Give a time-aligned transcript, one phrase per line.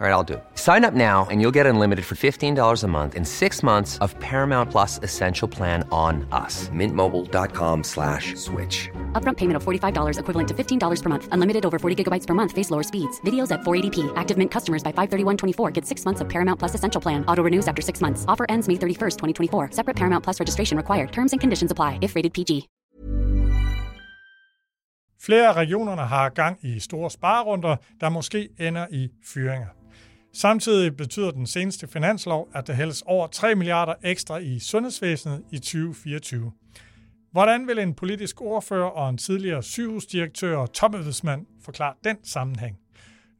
[0.00, 0.44] All right, I'll do it.
[0.54, 4.16] Sign up now and you'll get unlimited for $15 a month in six months of
[4.20, 6.68] Paramount Plus Essential Plan on us.
[6.68, 8.88] Mintmobile.com slash switch.
[9.14, 11.28] Upfront payment of $45 equivalent to $15 per month.
[11.32, 12.52] Unlimited over 40 gigabytes per month.
[12.52, 13.20] Face lower speeds.
[13.22, 14.12] Videos at 480p.
[14.14, 17.24] Active Mint customers by 531.24 get six months of Paramount Plus Essential Plan.
[17.26, 18.24] Auto renews after six months.
[18.28, 19.70] Offer ends May 31st, 2024.
[19.72, 21.10] Separate Paramount Plus registration required.
[21.10, 22.68] Terms and conditions apply if rated PG.
[25.20, 29.77] Flere regionerne har gang i store sparerunder, der måske ender i fyringer.
[30.40, 35.58] Samtidig betyder den seneste finanslov, at der hældes over 3 milliarder ekstra i sundhedsvæsenet i
[35.58, 36.52] 2024.
[37.32, 42.76] Hvordan vil en politisk ordfører og en tidligere sygehusdirektør og topembedsmand forklare den sammenhæng?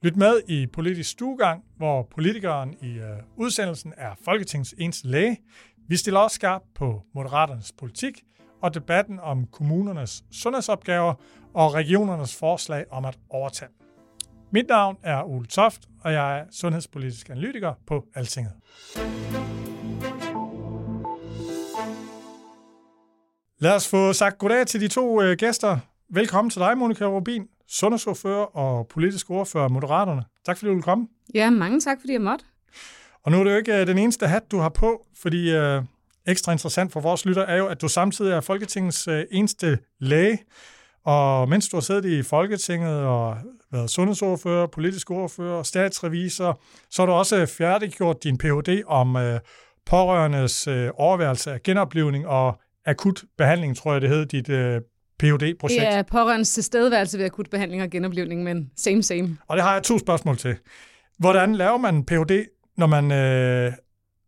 [0.03, 5.37] Lyt med i Politisk Stuegang, hvor politikeren i øh, udsendelsen er Folketingets eneste læge.
[5.89, 8.23] Vi stiller også skarpt på Moderaternes politik
[8.63, 11.15] og debatten om kommunernes sundhedsopgaver
[11.55, 13.71] og regionernes forslag om at overtage.
[14.51, 18.53] Mit navn er Ole Toft, og jeg er sundhedspolitisk analytiker på Altinget.
[23.59, 25.79] Lad os få sagt goddag til de to øh, gæster.
[26.11, 30.25] Velkommen til dig, Monika Rubin, sundhedsordfører og politisk ordfører Moderaterne.
[30.45, 31.09] Tak fordi du vil komme.
[31.35, 32.45] Ja, mange tak, fordi jeg måtte.
[33.23, 35.83] Og nu er det jo ikke øh, den eneste hat, du har på, fordi øh,
[36.27, 40.39] ekstra interessant for vores lytter er jo, at du samtidig er Folketingets øh, eneste læge.
[41.05, 43.37] Og mens du har siddet i Folketinget og
[43.73, 48.83] været sundhedsordfører, politisk ordfører, statsrevisor, så har du også færdiggjort din Ph.D.
[48.87, 49.41] om øh,
[49.87, 54.81] pårørendes øh, overværelse af genoplevning og akut behandling, tror jeg det hed, dit øh,
[55.19, 55.83] Ph.D.-projekt.
[55.83, 59.39] Ja, pårørendes tilstedeværelse ved akut behandling og genoplevning, men same same.
[59.49, 60.57] Og det har jeg to spørgsmål til.
[61.19, 62.45] Hvordan laver man Ph.D.,
[62.77, 63.73] når man øh,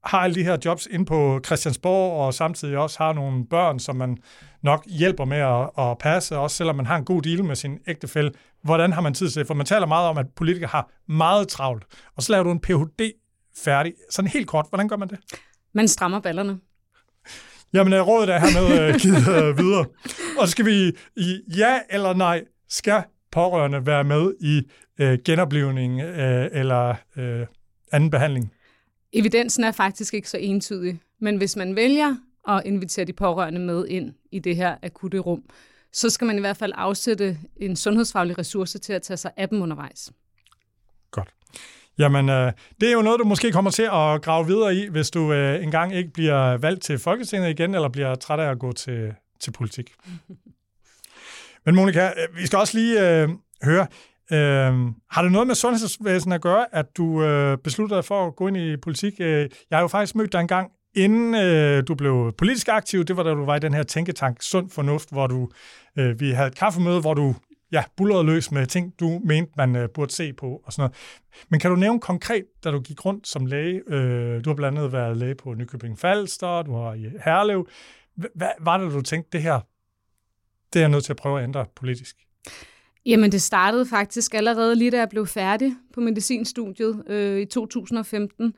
[0.04, 3.96] har alle de her jobs ind på Christiansborg, og samtidig også har nogle børn, som
[3.96, 4.18] man
[4.62, 7.78] nok hjælper med at, at passe, også selvom man har en god deal med sin
[7.86, 8.32] ægtefælle.
[8.62, 9.46] Hvordan har man tid til det?
[9.46, 11.84] For man taler meget om, at politikere har meget travlt.
[12.16, 13.12] Og så laver du en Ph.D.
[13.64, 13.92] færdig.
[14.10, 15.18] Sådan helt kort, hvordan gør man det?
[15.74, 16.58] Man strammer ballerne.
[17.72, 19.86] Jamen, øh, rådet er hermed uh, givet uh, videre.
[20.38, 23.02] Og så skal vi i ja eller nej, skal
[23.32, 24.62] pårørende være med i
[25.02, 26.06] uh, genoplevning uh,
[26.52, 27.46] eller uh,
[27.92, 28.52] anden behandling?
[29.12, 32.16] Evidensen er faktisk ikke så entydig, men hvis man vælger
[32.48, 35.42] at invitere de pårørende med ind i det her akutte rum,
[35.92, 39.48] så skal man i hvert fald afsætte en sundhedsfaglig ressource til at tage sig af
[39.48, 40.12] dem undervejs.
[41.10, 41.28] Godt.
[41.98, 45.10] Jamen, øh, det er jo noget, du måske kommer til at grave videre i, hvis
[45.10, 48.72] du øh, engang ikke bliver valgt til Folketinget igen, eller bliver træt af at gå
[48.72, 49.92] til, til politik.
[51.64, 53.28] Men Monika, øh, vi skal også lige øh,
[53.62, 53.86] høre,
[54.32, 54.72] øh,
[55.10, 58.48] har det noget med sundhedsvæsenet at gøre, at du øh, besluttede dig for at gå
[58.48, 59.14] ind i politik?
[59.20, 63.16] Øh, jeg har jo faktisk mødt dig engang inden øh, du blev politisk aktiv, det
[63.16, 65.48] var da du var i den her tænketank Sund Fornuft, hvor du,
[65.98, 67.34] øh, vi havde et kaffemøde, hvor du
[67.72, 70.96] ja, bullerede løs med ting, du mente, man øh, burde se på og sådan noget.
[71.48, 74.78] Men kan du nævne konkret, da du gik rundt som læge, øh, du har blandt
[74.78, 77.68] andet været læge på Nykøbing Falster, du har i Herlev.
[78.14, 79.60] Hvad var det, du tænkte, det her,
[80.72, 82.16] det er jeg nødt til at prøve at ændre politisk?
[83.06, 88.54] Jamen, det startede faktisk allerede lige da jeg blev færdig på medicinstudiet øh, i 2015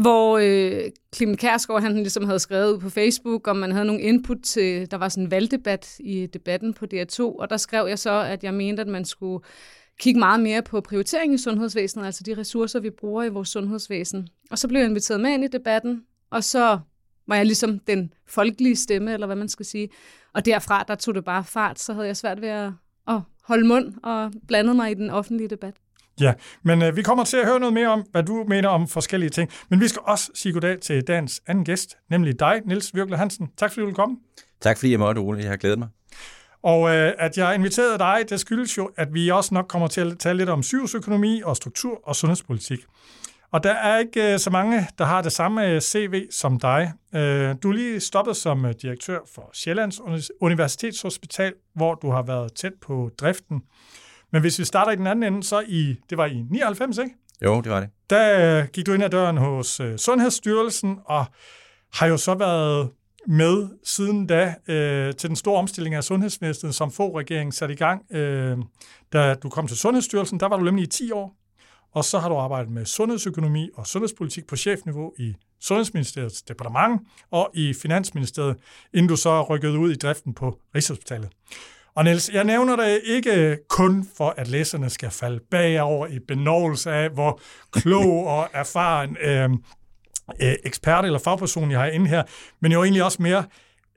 [0.00, 4.00] hvor øh, Clement Kærsgaard, han ligesom havde skrevet ud på Facebook, om man havde nogle
[4.02, 7.98] input til, der var sådan en valgdebat i debatten på DR2, og der skrev jeg
[7.98, 9.44] så, at jeg mente, at man skulle
[10.00, 14.28] kigge meget mere på prioritering i sundhedsvæsenet, altså de ressourcer, vi bruger i vores sundhedsvæsen.
[14.50, 16.78] Og så blev jeg inviteret med ind i debatten, og så
[17.26, 19.88] var jeg ligesom den folkelige stemme, eller hvad man skal sige.
[20.34, 22.72] Og derfra, der tog det bare fart, så havde jeg svært ved at,
[23.08, 25.74] at holde mund og blande mig i den offentlige debat.
[26.20, 28.88] Ja, men øh, vi kommer til at høre noget mere om, hvad du mener om
[28.88, 29.50] forskellige ting.
[29.68, 33.48] Men vi skal også sige goddag til dagens anden gæst, nemlig dig, Nils Virkler Hansen.
[33.56, 34.16] Tak fordi du vil komme.
[34.60, 35.38] Tak fordi jeg måtte, Ole.
[35.38, 35.88] Jeg har glædet mig.
[36.62, 40.00] Og øh, at jeg inviterede dig, det skyldes jo, at vi også nok kommer til
[40.00, 42.80] at tale lidt om sygehusøkonomi og struktur og sundhedspolitik.
[43.52, 46.92] Og der er ikke øh, så mange, der har det samme øh, CV som dig.
[47.14, 50.00] Øh, du er lige stoppet som øh, direktør for Sjællands
[50.40, 53.62] Universitetshospital, hvor du har været tæt på driften.
[54.32, 57.14] Men hvis vi starter i den anden ende, så i, det var i 99, ikke?
[57.44, 57.88] Jo, det var det.
[58.10, 61.24] Der gik du ind ad døren hos øh, Sundhedsstyrelsen, og
[61.94, 62.90] har jo så været
[63.26, 67.76] med siden da øh, til den store omstilling af sundhedsvæsenet, som få regeringen satte i
[67.76, 68.14] gang.
[68.14, 68.58] Øh,
[69.12, 71.36] da du kom til Sundhedsstyrelsen, der var du nemlig i 10 år,
[71.96, 77.00] og så har du arbejdet med sundhedsøkonomi og sundhedspolitik på chefniveau i Sundhedsministeriets departement
[77.30, 78.56] og i Finansministeriet,
[78.94, 81.28] inden du så rykkede ud i driften på Rigshospitalet.
[81.94, 86.90] Og Niels, jeg nævner det ikke kun for, at læserne skal falde bagover i benovelse
[86.92, 87.40] af, hvor
[87.72, 89.50] klog og erfaren øh,
[90.42, 92.22] øh, ekspert eller fagperson, jeg har inde her,
[92.60, 93.44] men jo egentlig også mere,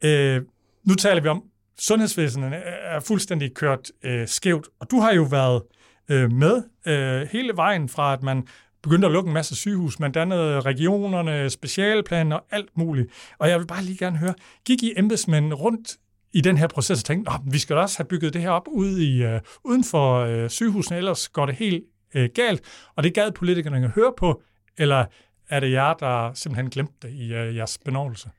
[0.04, 0.42] øh,
[0.84, 1.44] nu taler vi om
[1.80, 4.68] sundhedsvæsenet er fuldstændig kørt øh, skævt.
[4.80, 5.62] Og du har jo været
[6.10, 8.48] øh, med øh, hele vejen fra, at man
[8.84, 10.00] begyndte at lukke en masse sygehus.
[10.00, 13.12] Man dannede regionerne, specialplaner og alt muligt.
[13.40, 14.34] Og jeg vil bare lige gerne høre,
[14.66, 15.98] gik I embedsmænd rundt
[16.34, 18.50] i den her proces og tænkte, Nå, vi skal da også have bygget det her
[18.50, 21.84] op ude i, øh, uden for øh, sygehusene, ellers går det helt
[22.14, 22.62] øh, galt.
[22.96, 24.42] Og det gad politikerne at høre på,
[24.78, 25.06] eller
[25.50, 28.30] er det jer, der simpelthen glemte det i øh, jeres benovelse?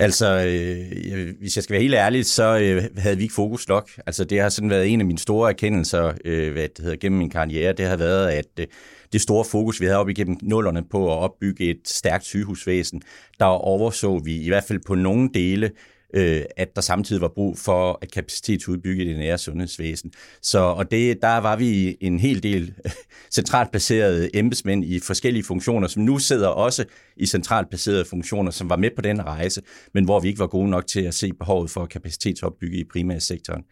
[0.00, 3.90] Altså, øh, hvis jeg skal være helt ærlig, så øh, havde vi ikke fokus nok.
[4.06, 7.18] Altså, det har sådan været en af mine store erkendelser, øh, hvad det hedder, gennem
[7.18, 7.72] min karriere.
[7.72, 8.66] Det har været, at øh,
[9.12, 13.02] det store fokus, vi havde op igennem nullerne på at opbygge et stærkt sygehusvæsen,
[13.38, 15.70] der overså vi i hvert fald på nogle dele
[16.14, 20.12] øh, at der samtidig var brug for at kapacitetsudbygge det nære sundhedsvæsen.
[20.42, 22.74] Så, og det, der var vi en hel del
[23.34, 26.84] centralt placerede embedsmænd i forskellige funktioner, som nu sidder også
[27.16, 29.62] i centralt placerede funktioner, som var med på den rejse,
[29.94, 33.64] men hvor vi ikke var gode nok til at se behovet for kapacitetsopbygge i primærsektoren.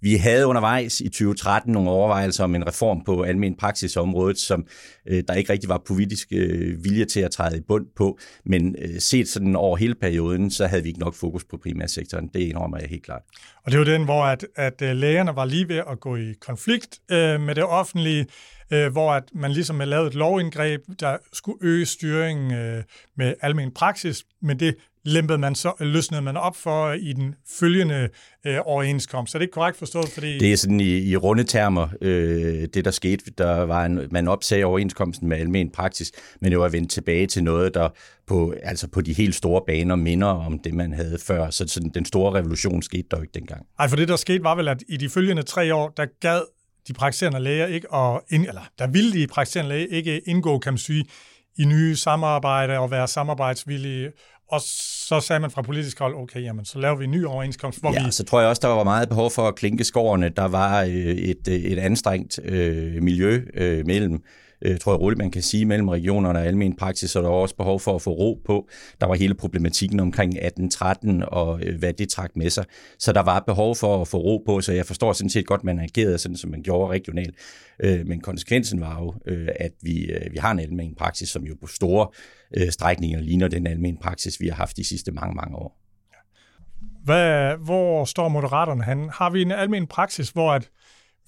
[0.00, 4.66] Vi havde undervejs i 2013 nogle overvejelser om en reform på almen praksisområdet, som
[5.06, 8.76] øh, der ikke rigtig var politisk øh, vilje til at træde i bund på, men
[8.78, 12.30] øh, set sådan over hele perioden, så havde vi ikke nok fokus på primærsektoren.
[12.34, 13.22] Det indrømmer jeg helt klart.
[13.64, 16.34] Og det var den, hvor at, at øh, lægerne var lige ved at gå i
[16.40, 18.26] konflikt øh, med det offentlige,
[18.72, 22.82] øh, hvor at man ligesom lavede lavet et lovindgreb, der skulle øge styringen øh,
[23.16, 24.74] med almen praksis, men det
[25.08, 28.08] lempede man så, løsnede man op for i den følgende
[28.46, 29.32] øh, overenskomst.
[29.32, 30.08] Så det er ikke korrekt forstået?
[30.08, 30.38] Fordi...
[30.38, 33.24] Det er sådan i, i runde termer, øh, det der skete.
[33.38, 37.44] Der var en, man opsagde overenskomsten med almen praksis, men det var vendt tilbage til
[37.44, 37.88] noget, der
[38.26, 41.50] på, altså på de helt store baner minder om det, man havde før.
[41.50, 43.66] Så sådan, den store revolution skete der jo ikke dengang.
[43.78, 46.40] Nej, for det der skete var vel, at i de følgende tre år, der gad
[46.88, 50.72] de praktiserende læger ikke, og ind, eller der ville de praktiserende læger ikke indgå, kan
[50.72, 51.04] man sige,
[51.58, 54.12] i nye samarbejder og være samarbejdsvillige
[54.48, 57.80] og så sagde man fra politisk hold, okay, jamen, så laver vi en ny overenskomst,
[57.80, 58.12] hvor ja, vi...
[58.12, 60.28] så tror jeg også, der var meget behov for at klinke skårene.
[60.28, 64.22] Der var øh, et, øh, et anstrengt øh, miljø øh, mellem
[64.62, 67.36] øh, tror jeg roligt, man kan sige, mellem regionerne og almen praksis, så der var
[67.36, 68.68] også behov for at få ro på.
[69.00, 72.64] Der var hele problematikken omkring 1813 og øh, hvad det trak med sig.
[72.98, 75.64] Så der var behov for at få ro på, så jeg forstår sådan set godt,
[75.64, 77.34] man agerede sådan, som man gjorde regionalt.
[77.80, 81.42] Øh, men konsekvensen var jo, øh, at vi, øh, vi har en almen praksis, som
[81.42, 82.08] jo på store
[82.56, 85.78] øh, strækninger ligner den almen praksis, vi har haft de sidste mange, mange år.
[87.04, 89.10] Hvad, hvor står Moderaterne han?
[89.12, 90.70] Har vi en almen praksis, hvor at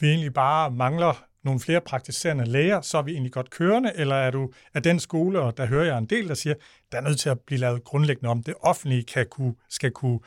[0.01, 4.15] vi egentlig bare mangler nogle flere praktiserende læger, så er vi egentlig godt kørende, eller
[4.15, 6.55] er du af den skole, og der hører jeg en del, der siger,
[6.93, 8.43] der er nødt til at blive lavet grundlæggende om.
[8.43, 10.21] Det offentlige kan kunne, skal kunne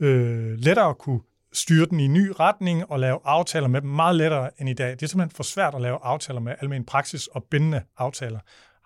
[0.00, 1.20] øh, lettere kunne
[1.52, 4.74] styre den i en ny retning og lave aftaler med dem meget lettere end i
[4.74, 4.90] dag.
[4.90, 8.38] Det er simpelthen for svært at lave aftaler med almen praksis og bindende aftaler.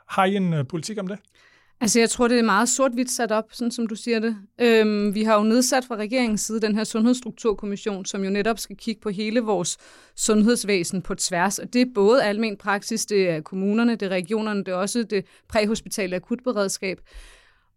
[0.09, 1.19] Har I en øh, politik om det?
[1.83, 4.37] Altså, jeg tror, det er meget sort-hvidt sat op, sådan som du siger det.
[4.61, 8.77] Øhm, vi har jo nedsat fra regeringens side den her Sundhedsstrukturkommission, som jo netop skal
[8.77, 9.77] kigge på hele vores
[10.17, 11.59] sundhedsvæsen på tværs.
[11.59, 15.03] Og det er både almen praksis, det er kommunerne, det er regionerne, det er også
[15.03, 17.01] det præhospitale akutberedskab.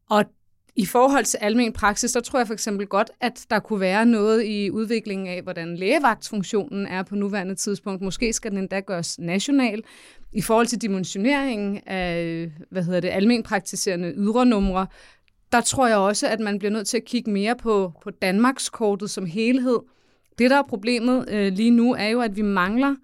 [0.09, 0.25] Og
[0.75, 4.05] i forhold til almen praksis, der tror jeg for eksempel godt, at der kunne være
[4.05, 8.01] noget i udviklingen af, hvordan lægevagtfunktionen er på nuværende tidspunkt.
[8.01, 9.83] Måske skal den endda gøres national.
[10.31, 14.87] I forhold til dimensioneringen af, hvad hedder det, almen praktiserende ydre numre,
[15.51, 19.09] der tror jeg også, at man bliver nødt til at kigge mere på, på Danmarkskortet
[19.09, 19.79] som helhed.
[20.37, 22.95] Det, der er problemet øh, lige nu, er jo, at vi mangler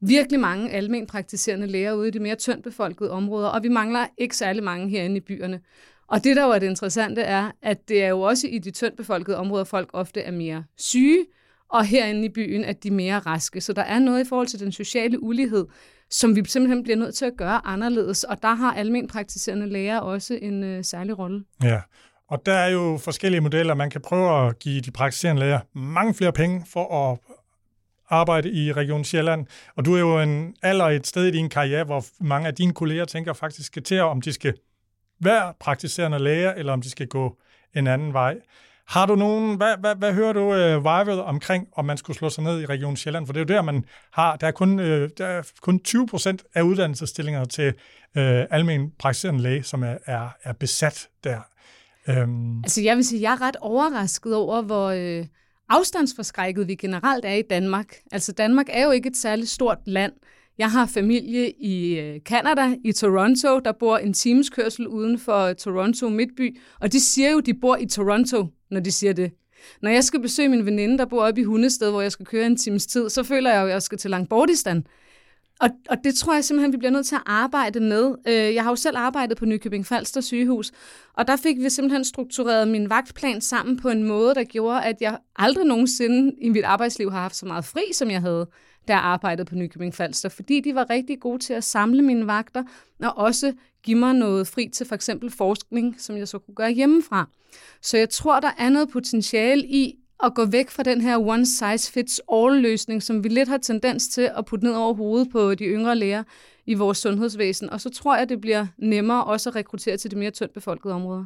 [0.00, 4.06] virkelig mange almen praktiserende læger ude i de mere tyndt befolkede områder, og vi mangler
[4.18, 5.60] ikke særlig mange herinde i byerne.
[6.06, 8.96] Og det, der var det interessante, er, at det er jo også i de tyndt
[8.96, 11.26] befolkede områder, folk ofte er mere syge,
[11.68, 13.60] og herinde i byen, at de er mere raske.
[13.60, 15.66] Så der er noget i forhold til den sociale ulighed,
[16.10, 19.98] som vi simpelthen bliver nødt til at gøre anderledes, og der har almen praktiserende læger
[19.98, 21.44] også en øh, særlig rolle.
[21.62, 21.80] Ja,
[22.28, 23.74] og der er jo forskellige modeller.
[23.74, 27.18] Man kan prøve at give de praktiserende læger mange flere penge for at
[28.08, 29.46] arbejde i Region Sjælland.
[29.76, 32.72] Og du er jo en alder et sted i din karriere, hvor mange af dine
[32.72, 34.54] kolleger tænker faktisk skal til, om de skal
[35.24, 37.36] være praktiserende læger, eller om de skal gå
[37.74, 38.36] en anden vej.
[38.86, 42.30] Har du nogen, hvad, hvad, hvad hører du øh, Vejved omkring, om man skulle slå
[42.30, 43.26] sig ned i Region Sjælland?
[43.26, 46.06] For det er jo der, man har, der er kun, øh, der er kun 20
[46.06, 47.66] procent af uddannelsesstillinger til
[48.16, 51.40] øh, almen praktiserende læge, som er, er, er besat der.
[52.08, 52.58] Øhm.
[52.58, 55.26] Altså jeg vil sige, jeg er ret overrasket over, hvor øh,
[55.68, 57.94] afstandsforskrækket vi generelt er i Danmark.
[58.12, 60.12] Altså Danmark er jo ikke et særligt stort land,
[60.58, 65.52] jeg har familie i øh, Canada, i Toronto, der bor en times kørsel uden for
[65.52, 69.30] Toronto Midtby, og de siger jo, de bor i Toronto, når de siger det.
[69.82, 72.46] Når jeg skal besøge min veninde, der bor oppe i Hundested, hvor jeg skal køre
[72.46, 74.86] en times tid, så føler jeg jo, at jeg skal til Langbordistan.
[75.60, 78.14] Og, og det tror jeg simpelthen, vi bliver nødt til at arbejde med.
[78.28, 80.72] Øh, jeg har jo selv arbejdet på Nykøbing Falster sygehus,
[81.12, 84.96] og der fik vi simpelthen struktureret min vagtplan sammen på en måde, der gjorde, at
[85.00, 88.46] jeg aldrig nogensinde i mit arbejdsliv har haft så meget fri, som jeg havde,
[88.88, 92.26] da jeg arbejdede på Nykøbing Falster, fordi de var rigtig gode til at samle mine
[92.26, 92.62] vagter,
[93.00, 96.70] og også give mig noget fri til for eksempel forskning, som jeg så kunne gøre
[96.70, 97.28] hjemmefra.
[97.82, 99.94] Så jeg tror, der er noget potentiale i
[100.24, 103.58] at gå væk fra den her one size fits all løsning, som vi lidt har
[103.58, 106.22] tendens til at putte ned over hovedet på de yngre læger
[106.66, 107.70] i vores sundhedsvæsen.
[107.70, 110.94] Og så tror jeg, det bliver nemmere også at rekruttere til de mere tyndt befolkede
[110.94, 111.24] områder.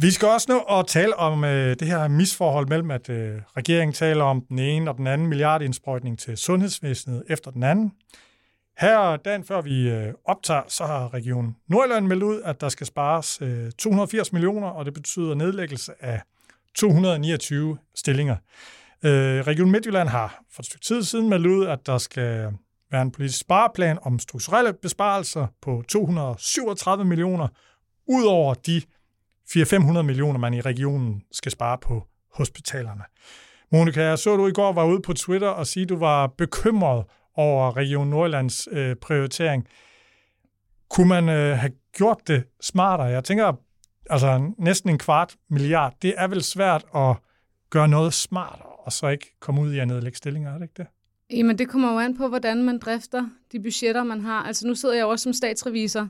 [0.00, 3.92] Vi skal også nå at tale om øh, det her misforhold mellem, at øh, regeringen
[3.92, 7.92] taler om den ene og den anden milliardindsprøjtning til sundhedsvæsenet efter den anden.
[8.78, 12.86] Her dagen før vi øh, optager, så har Region Nordjylland meldt ud, at der skal
[12.86, 16.22] spares øh, 280 millioner, og det betyder nedlæggelse af
[16.74, 18.36] 229 stillinger.
[19.04, 22.52] Øh, Region Midtjylland har for et stykke tid siden meldt ud, at der skal
[22.90, 27.48] være en politisk spareplan om strukturelle besparelser på 237 millioner,
[28.06, 28.82] ud over de
[29.50, 33.02] 400-500 millioner, man i regionen skal spare på hospitalerne.
[33.72, 36.26] Monika, jeg så du i går var ude på Twitter og sige, at du var
[36.26, 37.04] bekymret
[37.38, 39.68] over Region Nordlands øh, prioritering.
[40.90, 43.06] Kunne man øh, have gjort det smartere?
[43.06, 43.52] Jeg tænker,
[44.10, 47.16] altså næsten en kvart milliard, det er vel svært at
[47.70, 50.74] gøre noget smartere, og så ikke komme ud i at nedlægge stillinger, er det ikke
[50.76, 50.86] det?
[51.30, 54.42] Jamen, det kommer jo an på, hvordan man drifter de budgetter, man har.
[54.42, 56.08] Altså, nu sidder jeg jo også som statsrevisor,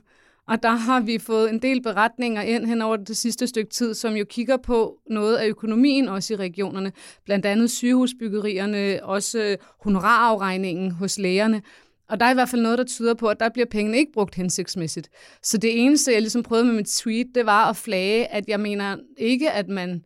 [0.49, 3.93] og der har vi fået en del beretninger ind hen over det sidste stykke tid,
[3.93, 6.91] som jo kigger på noget af økonomien også i regionerne.
[7.25, 11.61] Blandt andet sygehusbyggerierne, også honorarafregningen hos lægerne.
[12.09, 14.11] Og der er i hvert fald noget, der tyder på, at der bliver pengene ikke
[14.11, 15.09] brugt hensigtsmæssigt.
[15.43, 18.59] Så det eneste, jeg ligesom prøvede med mit tweet, det var at flage, at jeg
[18.59, 20.03] mener ikke, at man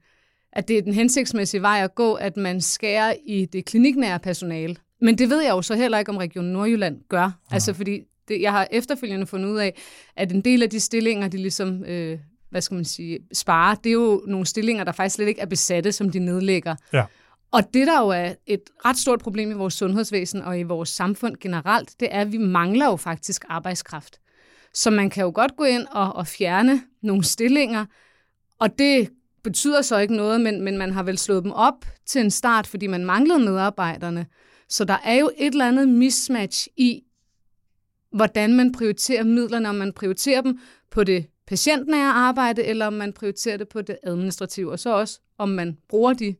[0.56, 4.76] at det er den hensigtsmæssige vej at gå, at man skærer i det kliniknære personale.
[5.02, 7.22] Men det ved jeg jo så heller ikke, om Region Nordjylland gør.
[7.22, 7.32] Ja.
[7.52, 9.82] Altså fordi det, jeg har efterfølgende fundet ud af,
[10.16, 13.90] at en del af de stillinger, de ligesom, øh, hvad skal man sige, sparer, det
[13.90, 16.76] er jo nogle stillinger, der faktisk slet ikke er besatte, som de nedlægger.
[16.94, 17.04] Ja.
[17.52, 20.90] Og det, der jo er et ret stort problem i vores sundhedsvæsen og i vores
[20.90, 24.20] samfund generelt, det er, at vi mangler jo faktisk arbejdskraft.
[24.74, 27.86] Så man kan jo godt gå ind og, og fjerne nogle stillinger,
[28.60, 29.10] og det
[29.44, 32.68] betyder så ikke noget, men, men man har vel slået dem op til en start,
[32.68, 34.26] fordi man manglede medarbejderne.
[34.70, 37.02] Så der er jo et eller andet mismatch i,
[38.14, 40.60] hvordan man prioriterer midlerne, om man prioriterer dem
[40.92, 45.20] på det patientnære arbejde, eller om man prioriterer det på det administrative, og så også,
[45.38, 46.36] om man bruger de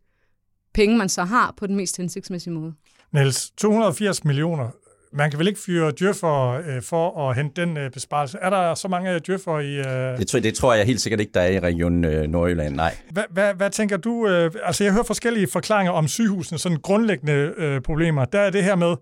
[0.74, 2.74] penge, man så har, på den mest hensigtsmæssige måde.
[3.12, 4.70] Niels, 280 millioner.
[5.16, 8.38] Man kan vel ikke fyre djøffer øh, for at hente den øh, besparelse?
[8.42, 9.76] Er der så mange djøffer i...
[9.76, 10.18] Øh...
[10.18, 12.96] Det, tror, det tror jeg helt sikkert ikke, der er i Region øh, Nordjylland, nej.
[13.12, 14.28] Hvad, hvad, hvad tænker du?
[14.28, 18.26] Øh, altså, jeg hører forskellige forklaringer om sygehusene, sådan grundlæggende øh, problemer.
[18.26, 18.96] Der er det her med,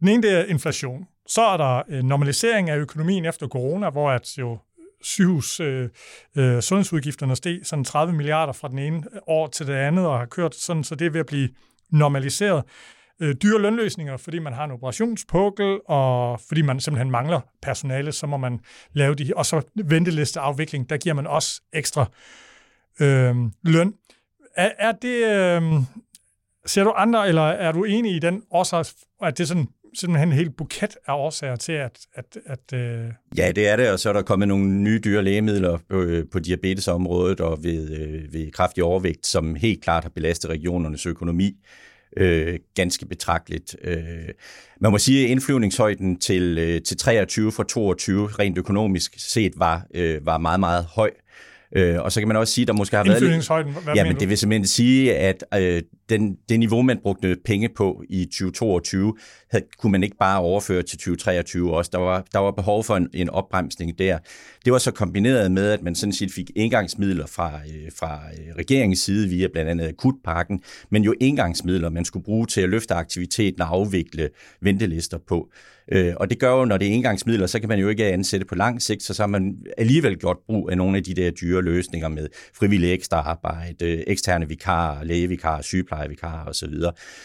[0.00, 1.06] den ene det er inflation.
[1.30, 4.58] Så er der øh, normalisering af økonomien efter corona, hvor at jo øh,
[5.02, 5.88] sygehus øh,
[6.36, 10.18] øh, sundhedsudgifterne steg sådan 30 milliarder fra den ene øh, år til det andet, og
[10.18, 11.48] har kørt sådan, så det er ved at blive
[11.90, 12.64] normaliseret.
[13.20, 18.26] Øh, dyre lønløsninger, fordi man har en operationspukkel, og fordi man simpelthen mangler personale, så
[18.26, 18.60] må man
[18.92, 22.06] lave de og så ventelisteafvikling, der giver man også ekstra
[23.00, 23.94] øh, løn.
[24.56, 25.62] Er, er det, øh,
[26.66, 28.84] ser du andre, eller er du enig i den årsag,
[29.22, 31.98] at det sådan simpelthen en hel buket af årsager til, at...
[32.14, 33.12] at, at øh...
[33.36, 36.24] Ja, det er det, og så er der kommet nogle nye dyre lægemidler på, øh,
[36.32, 41.56] på diabetesområdet og ved, øh, ved kraftig overvægt, som helt klart har belastet regionernes økonomi
[42.16, 43.76] øh, ganske betragteligt.
[43.84, 44.28] Øh,
[44.80, 49.86] man må sige, at indflyvningshøjden til, øh, til 23 fra 22 rent økonomisk set var,
[49.94, 51.10] øh, var meget, meget høj.
[51.14, 51.20] Øh,
[51.76, 53.16] og så kan man også sige, at der måske har været...
[53.16, 57.68] Indflyvningshøjden, hvad Jamen, det vil simpelthen sige, at øh, den, det niveau, man brugte penge
[57.76, 59.14] på i 2022,
[59.50, 61.90] havde, kunne man ikke bare overføre til 2023 også.
[61.92, 64.18] Der var, der var behov for en, en opbremsning der.
[64.64, 68.54] Det var så kombineret med, at man sådan set fik engangsmidler fra, øh, fra øh,
[68.58, 72.94] regeringens side via blandt andet akutpakken, men jo engangsmidler, man skulle bruge til at løfte
[72.94, 74.28] aktiviteten og afvikle
[74.60, 75.50] ventelister på.
[75.92, 78.46] Øh, og det gør jo, når det er engangsmidler, så kan man jo ikke ansætte
[78.46, 81.30] på lang sigt, så så har man alligevel gjort brug af nogle af de der
[81.30, 86.74] dyre løsninger med frivillig ekstra arbejde, eksterne vikarer, lægevikarer, sygeplejevikarer osv.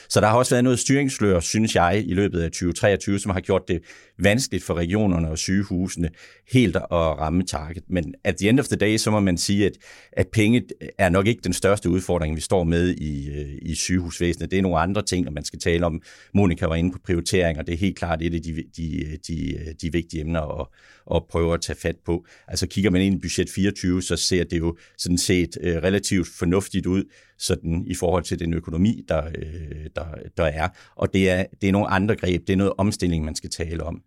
[0.10, 3.40] Så der har også været noget styringslør, synes jeg, i løbet af 2023, som har
[3.40, 3.82] gjort det
[4.20, 6.10] vanskeligt for regionerne og sygehusene
[6.52, 7.84] helt at ramme target.
[7.90, 9.74] Men at the end of the day, så må man sige, at,
[10.12, 10.64] at penge
[10.98, 14.52] er nok ikke den største udfordring, vi står med i, øh, i sygehusvæsenet.
[14.52, 16.02] Det er nogle andre ting, når man skal tale om.
[16.34, 19.92] Monika var inde på prioriteringer, det er helt klart et af de, de, de, de
[19.92, 20.68] vigtige emner at,
[21.16, 22.26] at prøve at tage fat på.
[22.48, 26.28] Altså kigger man ind i budget 24, så ser det jo sådan set øh, relativt
[26.28, 27.04] fornuftigt ud
[27.38, 30.06] sådan i forhold til den økonomi, der, øh, der,
[30.38, 30.70] der er.
[30.96, 33.84] Og det er, det er nogle andre greb, det er noget omstilling, man skal tale
[33.84, 34.02] om.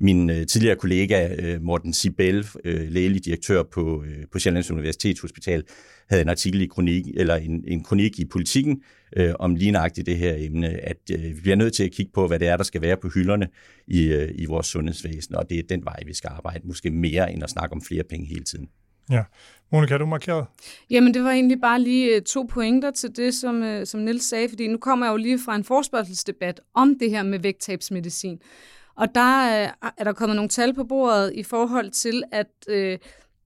[0.00, 5.64] Min øh, tidligere kollega øh, Morten Sibel, øh, lægelig direktør på, øh, på Sjællands Universitetshospital,
[6.08, 8.82] havde en artikel i kronik, eller en, en kronik i politikken
[9.16, 12.12] øh, om lige nøjagtigt det her emne, at øh, vi bliver nødt til at kigge
[12.14, 13.48] på, hvad det er, der skal være på hylderne
[13.86, 17.32] i, øh, i vores sundhedsvæsen, og det er den vej, vi skal arbejde, måske mere
[17.32, 18.68] end at snakke om flere penge hele tiden.
[19.10, 19.22] Ja.
[19.72, 20.46] Monika, du markeret?
[20.90, 24.66] Jamen, det var egentlig bare lige to pointer til det, som, som Nils sagde, fordi
[24.66, 28.38] nu kommer jeg jo lige fra en forspørgselsdebat om det her med vægttabsmedicin.
[28.96, 32.98] Og der øh, er der kommet nogle tal på bordet i forhold til, at øh,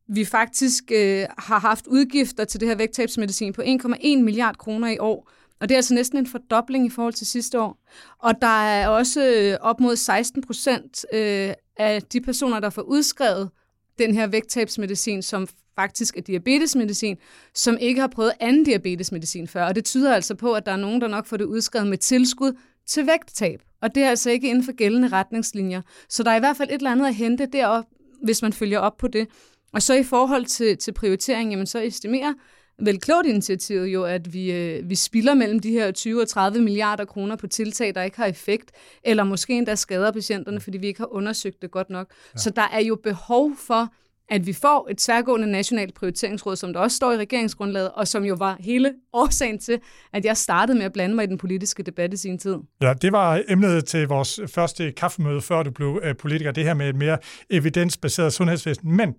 [0.08, 4.98] vi faktisk øh, har haft udgifter til det her vægttabsmedicin på 1,1 milliard kroner i
[4.98, 5.30] år.
[5.60, 7.78] Og det er altså næsten en fordobling i forhold til sidste år.
[8.18, 12.82] Og der er også øh, op mod 16 procent øh, af de personer, der får
[12.82, 13.50] udskrevet
[13.98, 17.16] den her vægttabsmedicin, som faktisk er diabetesmedicin,
[17.54, 19.64] som ikke har prøvet anden diabetesmedicin før.
[19.64, 21.98] Og det tyder altså på, at der er nogen, der nok får det udskrevet med
[21.98, 22.52] tilskud
[22.88, 23.62] til vægttab.
[23.82, 25.82] Og det er altså ikke inden for gældende retningslinjer.
[26.08, 27.84] Så der er i hvert fald et eller andet at hente derop,
[28.22, 29.28] hvis man følger op på det.
[29.72, 32.32] Og så i forhold til, til prioritering, jamen så estimerer
[32.78, 36.62] vel klogt initiativet jo, at vi, øh, vi spilder mellem de her 20 og 30
[36.62, 38.70] milliarder kroner på tiltag, der ikke har effekt,
[39.04, 42.10] eller måske endda skader patienterne, fordi vi ikke har undersøgt det godt nok.
[42.34, 42.38] Ja.
[42.38, 43.92] Så der er jo behov for
[44.30, 48.24] at vi får et tværgående nationalt prioriteringsråd, som der også står i regeringsgrundlaget, og som
[48.24, 49.80] jo var hele årsagen til,
[50.12, 52.56] at jeg startede med at blande mig i den politiske debat i sin tid.
[52.82, 56.74] Ja, det var emnet til vores første kaffemøde, før du blev øh, politiker, det her
[56.74, 57.18] med et mere
[57.50, 58.96] evidensbaseret sundhedsvæsen.
[58.96, 59.14] Men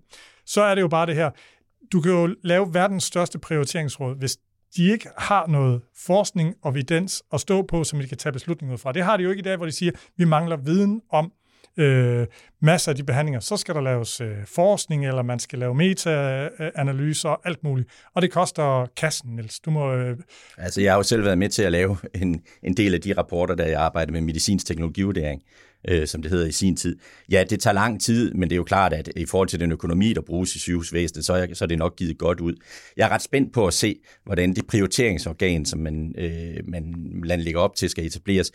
[0.46, 1.30] så er det jo bare det her,
[1.92, 4.38] du kan jo lave verdens største prioriteringsråd, hvis
[4.76, 8.74] de ikke har noget forskning og evidens at stå på, som de kan tage beslutninger
[8.74, 8.92] ud fra.
[8.92, 11.32] Det har de jo ikke i dag, hvor de siger, at vi mangler viden om,
[11.76, 12.26] øh,
[12.62, 17.28] masser af de behandlinger, så skal der laves øh, forskning, eller man skal lave meta-analyser
[17.28, 17.88] og alt muligt.
[18.14, 19.60] Og det koster kassen, Niels.
[19.60, 19.94] Du må...
[19.94, 20.16] Øh...
[20.58, 23.12] Altså, jeg har jo selv været med til at lave en, en del af de
[23.12, 25.42] rapporter, der jeg arbejder med medicinsk teknologivurdering
[25.88, 26.96] øh, som det hedder i sin tid.
[27.30, 29.72] Ja, det tager lang tid, men det er jo klart, at i forhold til den
[29.72, 32.54] økonomi, der bruges i sygehusvæsenet, så er, så er det nok givet godt ud.
[32.96, 37.40] Jeg er ret spændt på at se, hvordan det prioriteringsorgan, som man, øh, man, man
[37.40, 38.52] lægger op til, skal etableres,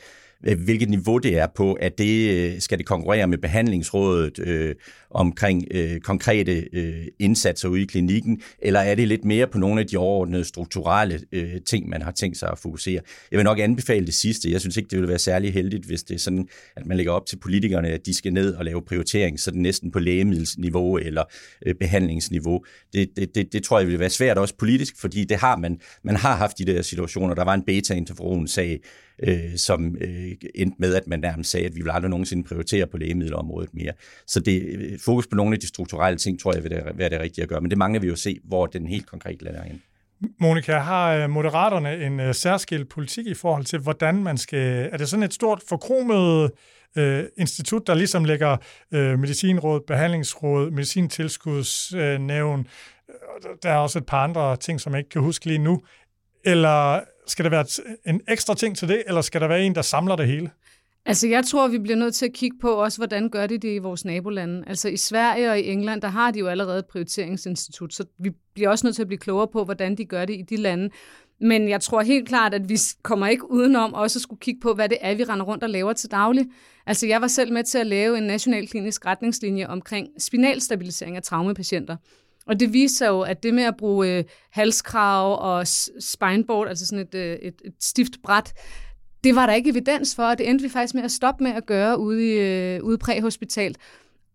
[0.47, 4.75] Øh, hvilket niveau det er på, at det øh, skal det konkurrere med behandlingsrådet øh,
[5.09, 9.81] omkring øh, konkrete øh, indsatser ude i klinikken, eller er det lidt mere på nogle
[9.81, 13.01] af de overordnede strukturelle øh, ting, man har tænkt sig at fokusere?
[13.31, 14.51] Jeg vil nok anbefale det sidste.
[14.51, 17.11] Jeg synes ikke, det ville være særlig heldigt, hvis det er sådan, at man lægger
[17.11, 21.23] op til politikerne, at de skal ned og lave prioritering, sådan næsten på lægemiddelsniveau eller
[21.65, 22.65] øh, behandlingsniveau.
[22.93, 25.79] Det, det, det, det tror jeg ville være svært også politisk, fordi det har man,
[26.03, 27.35] man har haft de der situationer.
[27.35, 28.79] Der var en beta-interferon-sag,
[29.23, 30.24] øh, som øh,
[30.55, 33.91] endte med, at man nærmest sagde, at vi vil aldrig nogensinde prioritere på lægemiddelområdet mere.
[34.27, 37.19] Så det øh, fokus på nogle af de strukturelle ting, tror jeg, vil være det
[37.19, 37.61] rigtige at gøre.
[37.61, 39.79] Men det mangler vi jo at se, hvor den helt konkret lander ind.
[40.39, 44.89] Monika, har øh, Moderaterne en øh, særskilt politik i forhold til, hvordan man skal...
[44.91, 46.51] Er det sådan et stort forkromet
[46.97, 48.57] øh, institut, der ligesom lægger
[48.91, 52.65] øh, medicinråd, behandlingsråd, medicintilskudsnævn, øh,
[53.63, 55.81] der er også et par andre ting, som jeg ikke kan huske lige nu.
[56.45, 57.65] Eller skal der være
[58.05, 60.49] en ekstra ting til det, eller skal der være en, der samler det hele?
[61.05, 63.75] Altså, jeg tror, vi bliver nødt til at kigge på også, hvordan gør de det
[63.75, 64.63] i vores nabolande.
[64.67, 68.29] Altså, i Sverige og i England, der har de jo allerede et prioriteringsinstitut, så vi
[68.53, 70.89] bliver også nødt til at blive klogere på, hvordan de gør det i de lande.
[71.39, 74.73] Men jeg tror helt klart, at vi kommer ikke udenom også at skulle kigge på,
[74.73, 76.45] hvad det er, vi render rundt og laver til daglig.
[76.85, 81.23] Altså, jeg var selv med til at lave en national klinisk retningslinje omkring spinalstabilisering af
[81.23, 81.97] traumepatienter.
[82.47, 85.67] Og det viser jo, at det med at bruge øh, halskrav og
[85.99, 88.53] spineboard, altså sådan et, øh, et, et stift bræt,
[89.23, 91.51] det var der ikke evidens for, og det endte vi faktisk med at stoppe med
[91.51, 93.77] at gøre ude, i, øh, ude præhospitalt.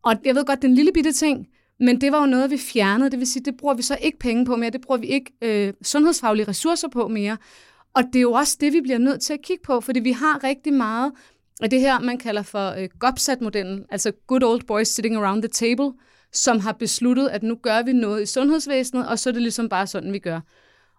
[0.02, 1.46] Og jeg ved godt, det er en lille bitte ting,
[1.80, 3.10] men det var jo noget, vi fjernede.
[3.10, 4.70] Det vil sige, det bruger vi så ikke penge på mere.
[4.70, 7.36] Det bruger vi ikke øh, sundhedsfaglige ressourcer på mere.
[7.94, 10.12] Og det er jo også det, vi bliver nødt til at kigge på, fordi vi
[10.12, 11.12] har rigtig meget
[11.62, 15.48] af det her, man kalder for øh, GOPSAT-modellen, altså Good Old Boys Sitting Around the
[15.48, 15.92] Table,
[16.32, 19.68] som har besluttet, at nu gør vi noget i sundhedsvæsenet, og så er det ligesom
[19.68, 20.40] bare sådan, vi gør.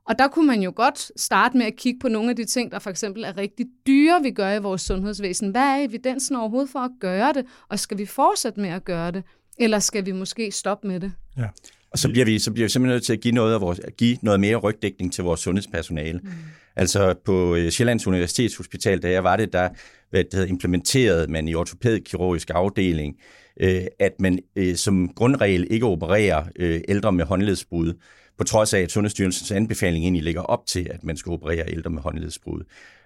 [0.06, 2.72] Og der kunne man jo godt starte med at kigge på nogle af de ting,
[2.72, 5.52] der for eksempel er rigtig dyre, vi gør i vores sundhedsvæsen.
[5.52, 7.46] Hvad er evidensen overhovedet for at gøre det?
[7.70, 9.24] Og skal vi fortsætte med at gøre det?
[9.60, 11.12] Eller skal vi måske stoppe med det?
[11.38, 11.48] Ja.
[11.92, 13.80] Og så bliver vi, så bliver vi simpelthen nødt til at give noget, af vores,
[13.80, 16.20] at give noget mere rygdækning til vores sundhedspersonale.
[16.24, 16.30] Mm.
[16.76, 19.70] Altså på øh, Sjællands Universitetshospital, da jeg var det, der
[20.10, 23.16] hvad det implementerede man i ortopædkirurgisk afdeling
[23.60, 27.94] øh, at man øh, som grundregel ikke opererer øh, ældre med håndledsbrud.
[28.38, 31.90] på trods af, at Sundhedsstyrelsens anbefaling egentlig ligger op til, at man skal operere ældre
[31.90, 32.64] med håndledsbrud.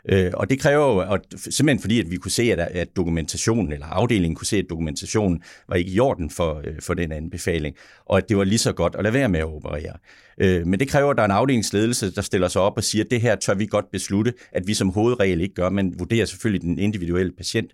[0.10, 3.74] Øh, og det kræver jo, og simpelthen fordi, at vi kunne se, at, at dokumentationen,
[3.74, 7.76] eller afdelingen kunne se, at dokumentationen var ikke i orden for, øh, for den anbefaling,
[8.06, 9.94] og at det var lige så godt at lade være med at operere.
[10.38, 13.04] Øh, men det kræver, at der er en afdelingsledelse, der stiller sig op og siger,
[13.04, 16.26] at det her tør vi godt beslutte, at vi som hovedregel ikke gør, men vurderer
[16.26, 17.72] selvfølgelig den individuelle patient.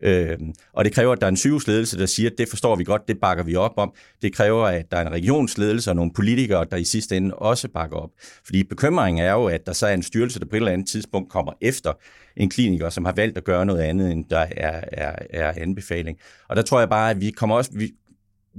[0.00, 0.38] Øh,
[0.72, 3.08] og det kræver, at der er en sygehusledelse, der siger, at det forstår vi godt,
[3.08, 3.94] det bakker vi op om.
[4.22, 7.68] Det kræver, at der er en regionsledelse og nogle politikere, der i sidste ende også
[7.68, 8.10] bakker op.
[8.44, 10.88] Fordi bekymringen er jo, at der så er en styrelse, der på et eller andet
[10.88, 11.92] tidspunkt kommer efter
[12.36, 16.18] en kliniker, som har valgt at gøre noget andet, end der er, er, er anbefaling.
[16.48, 17.92] Og der tror jeg bare, at vi kommer også, vi,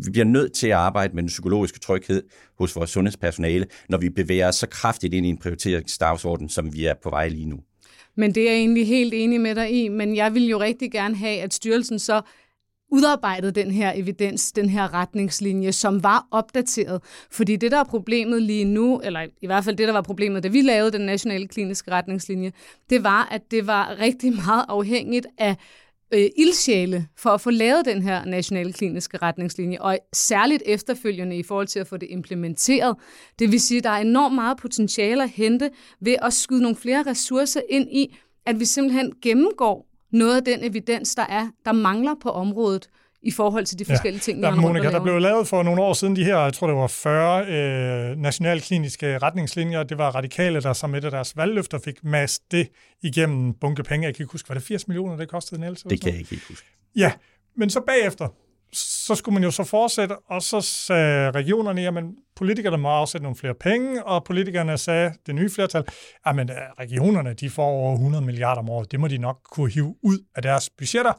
[0.05, 2.23] vi bliver nødt til at arbejde med den psykologiske tryghed
[2.59, 6.85] hos vores sundhedspersonale, når vi bevæger os så kraftigt ind i en prioriteringsdagsorden, som vi
[6.85, 7.59] er på vej lige nu.
[8.19, 10.91] Men det er jeg egentlig helt enig med dig i, men jeg vil jo rigtig
[10.91, 12.21] gerne have, at styrelsen så
[12.91, 17.03] udarbejdede den her evidens, den her retningslinje, som var opdateret.
[17.31, 20.43] Fordi det, der er problemet lige nu, eller i hvert fald det, der var problemet,
[20.43, 22.51] da vi lavede den nationale kliniske retningslinje,
[22.89, 25.55] det var, at det var rigtig meget afhængigt af
[26.11, 31.43] øh, ildsjæle for at få lavet den her nationale kliniske retningslinje, og særligt efterfølgende i
[31.43, 32.95] forhold til at få det implementeret.
[33.39, 35.69] Det vil sige, at der er enormt meget potentiale at hente
[36.01, 40.63] ved at skyde nogle flere ressourcer ind i, at vi simpelthen gennemgår noget af den
[40.63, 42.89] evidens, der er, der mangler på området,
[43.21, 44.31] i forhold til de forskellige ja.
[44.31, 46.75] ting, der, Monika, der blev lavet for nogle år siden de her, jeg tror det
[46.75, 49.83] var 40 øh, nationalkliniske retningslinjer.
[49.83, 52.67] Det var radikale, der som et af deres valgløfter fik masse det
[53.01, 54.05] igennem bunke penge.
[54.05, 55.83] Jeg kan ikke huske, var det 80 millioner, det kostede Niels?
[55.83, 56.67] Det kan jeg ikke huske.
[56.95, 57.11] Ja,
[57.55, 58.27] men så bagefter,
[58.73, 63.35] så skulle man jo så fortsætte, og så sagde regionerne, jamen politikerne må afsætte nogle
[63.35, 65.83] flere penge, og politikerne sagde, det nye flertal,
[66.27, 69.95] jamen regionerne, de får over 100 milliarder om året, det må de nok kunne hive
[70.03, 71.13] ud af deres budgetter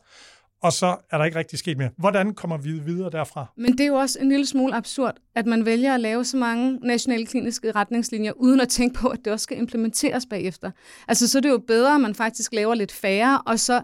[0.63, 1.91] og så er der ikke rigtig sket mere.
[1.97, 3.47] Hvordan kommer vi videre derfra?
[3.57, 6.37] Men det er jo også en lille smule absurd, at man vælger at lave så
[6.37, 10.71] mange nationale kliniske retningslinjer, uden at tænke på, at det også skal implementeres bagefter.
[11.09, 13.83] Altså, så er det jo bedre, at man faktisk laver lidt færre, og så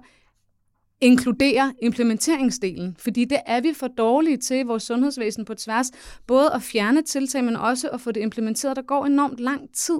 [1.00, 5.90] inkluderer implementeringsdelen, fordi det er vi for dårlige til i vores sundhedsvæsen på tværs,
[6.26, 8.76] både at fjerne tiltag, men også at få det implementeret.
[8.76, 9.98] Der går enormt lang tid,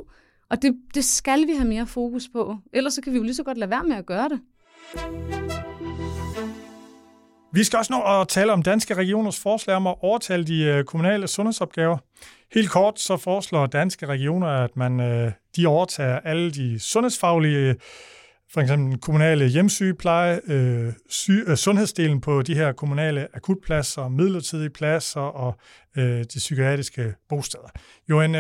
[0.51, 2.57] og det, det skal vi have mere fokus på.
[2.73, 4.41] Ellers så kan vi jo lige så godt lade være med at gøre det.
[7.57, 10.85] Vi skal også nå at tale om danske regioners forslag om at overtale de øh,
[10.85, 11.99] kommunale sundhedsopgaver.
[12.55, 17.77] Helt kort så foreslår danske regioner, at man øh, de overtager alle de sundhedsfaglige,
[18.53, 20.93] for eksempel kommunale hjemmesygepleje, øh,
[21.29, 25.61] øh, sundhedsdelen på de her kommunale akutpladser, midlertidige pladser og
[25.97, 27.69] de psykiatriske bosteder.
[28.11, 28.35] Jo en,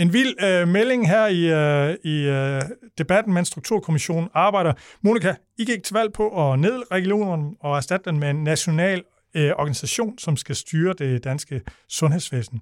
[0.00, 2.62] en vild øh, melding her i, øh, i øh,
[2.98, 4.72] debatten, mens Strukturkommissionen arbejder.
[5.02, 9.02] Monika, I gik til valg på at ned regionerne og erstatte den med en national
[9.34, 12.60] øh, organisation, som skal styre det danske sundhedsvæsen.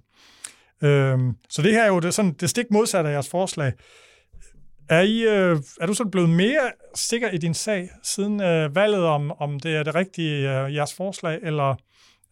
[0.83, 1.18] Øh,
[1.51, 3.72] så det her er jo det, sådan, det stik modsatte af jeres forslag.
[4.88, 9.05] Er, I, øh, er du så blevet mere sikker i din sag siden øh, valget,
[9.05, 11.74] om, om det er det rigtige øh, jeres forslag, eller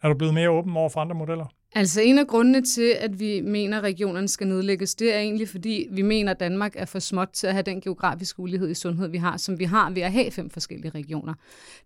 [0.03, 1.45] er du blevet mere åben over for andre modeller?
[1.77, 5.49] Altså en af grundene til, at vi mener, at regionerne skal nedlægges, det er egentlig,
[5.49, 8.73] fordi vi mener, at Danmark er for småt til at have den geografiske ulighed i
[8.73, 11.33] sundhed, vi har, som vi har ved at have fem forskellige regioner.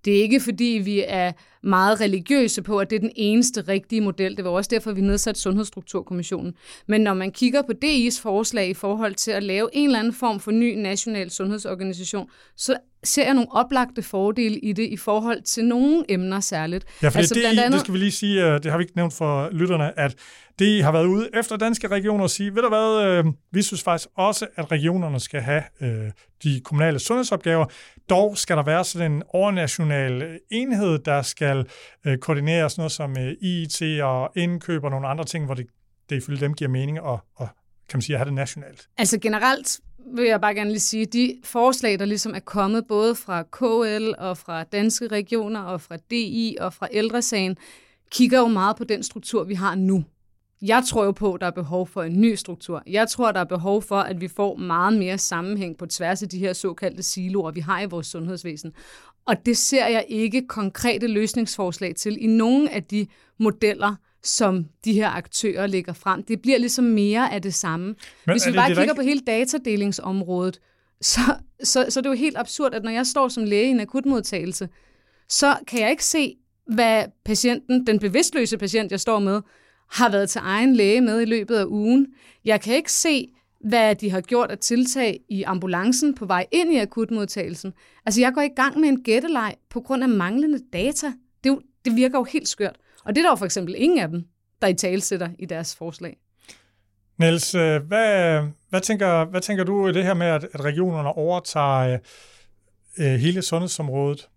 [0.05, 1.31] Det er ikke, fordi vi er
[1.63, 4.37] meget religiøse på, at det er den eneste rigtige model.
[4.37, 6.53] Det var også derfor, vi nedsatte Sundhedsstrukturkommissionen.
[6.87, 10.13] Men når man kigger på DI's forslag i forhold til at lave en eller anden
[10.13, 15.41] form for ny national sundhedsorganisation, så ser jeg nogle oplagte fordele i det i forhold
[15.41, 16.85] til nogle emner særligt.
[17.03, 17.71] Ja, for altså, det, andet...
[17.71, 20.15] det skal vi lige sige, øh, det har vi ikke nævnt for lytterne, at
[20.59, 23.83] det har været ude efter danske regioner og sige, ved du hvad, øh, vi synes
[23.83, 26.11] faktisk også, at regionerne skal have øh,
[26.43, 27.65] de kommunale sundhedsopgaver.
[28.09, 31.65] Dog skal der være sådan en overnational enhed, der skal
[32.05, 35.67] øh, koordinere sådan noget som øh, IT og indkøb og nogle andre ting, hvor det,
[36.09, 37.47] det ifølge dem giver mening at, at
[37.89, 38.87] kan man sige, at have det nationalt.
[38.97, 43.15] Altså generelt vil jeg bare gerne lige sige, de forslag, der ligesom er kommet både
[43.15, 47.57] fra KL og fra danske regioner og fra DI og fra ældresagen,
[48.11, 50.03] kigger jo meget på den struktur, vi har nu.
[50.61, 52.83] Jeg tror jo på, at der er behov for en ny struktur.
[52.87, 56.29] Jeg tror, der er behov for, at vi får meget mere sammenhæng på tværs af
[56.29, 58.73] de her såkaldte siloer, vi har i vores sundhedsvæsen.
[59.25, 63.07] Og det ser jeg ikke konkrete løsningsforslag til i nogen af de
[63.39, 66.23] modeller, som de her aktører lægger frem.
[66.23, 67.85] Det bliver ligesom mere af det samme.
[67.85, 68.95] Men Hvis vi bare det, kigger ikke...
[68.95, 70.59] på hele datadelingsområdet,
[71.01, 71.19] så,
[71.63, 73.79] så, så det er jo helt absurd, at når jeg står som læge i en
[73.79, 74.69] akutmodtagelse,
[75.29, 76.35] så kan jeg ikke se,
[76.73, 79.41] hvad patienten, den bevidstløse patient, jeg står med,
[79.91, 82.07] har været til egen læge med i løbet af ugen.
[82.45, 83.27] Jeg kan ikke se,
[83.63, 87.73] hvad de har gjort af tiltag i ambulancen på vej ind i akutmodtagelsen.
[88.05, 91.07] Altså, jeg går i gang med en gætteleg på grund af manglende data.
[91.43, 92.75] Det, jo, det virker jo helt skørt.
[93.05, 94.23] Og det er der jo for eksempel ingen af dem,
[94.61, 96.17] der i talsætter i deres forslag.
[97.17, 101.09] Niels, øh, hvad, hvad, tænker, hvad tænker du i det her med, at, at regionerne
[101.09, 101.99] overtager
[102.99, 104.27] øh, hele sundhedsområdet?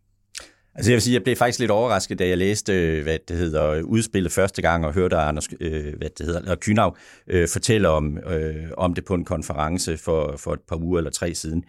[0.75, 3.37] Altså jeg vil sige, jeg blev faktisk lidt overrasket, da jeg læste, øh, hvad det
[3.37, 6.97] hedder, udspillet første gang, og hørte Anders, øh, hvad det hedder, Kynav
[7.27, 11.11] øh, fortælle om, øh, om det på en konference for, for et par uger eller
[11.11, 11.65] tre siden.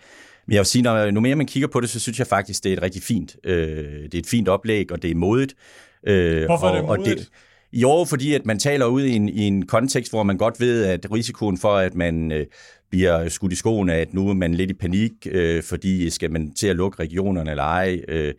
[0.47, 2.63] Men jeg vil sige, når, når mere man kigger på det, så synes jeg faktisk,
[2.63, 5.55] det er et rigtig fint, øh, det er et fint oplæg, og det er modigt.
[6.05, 7.09] Øh, Hvorfor og, er det modigt?
[7.09, 7.29] Og det,
[7.83, 10.85] år, fordi at man taler ud i en, i en kontekst, hvor man godt ved,
[10.85, 12.45] at risikoen for, at man øh,
[12.95, 16.53] bliver skudt i skoene, at nu er man lidt i panik, øh, fordi skal man
[16.53, 18.33] til at lukke regionerne eller ej, øh,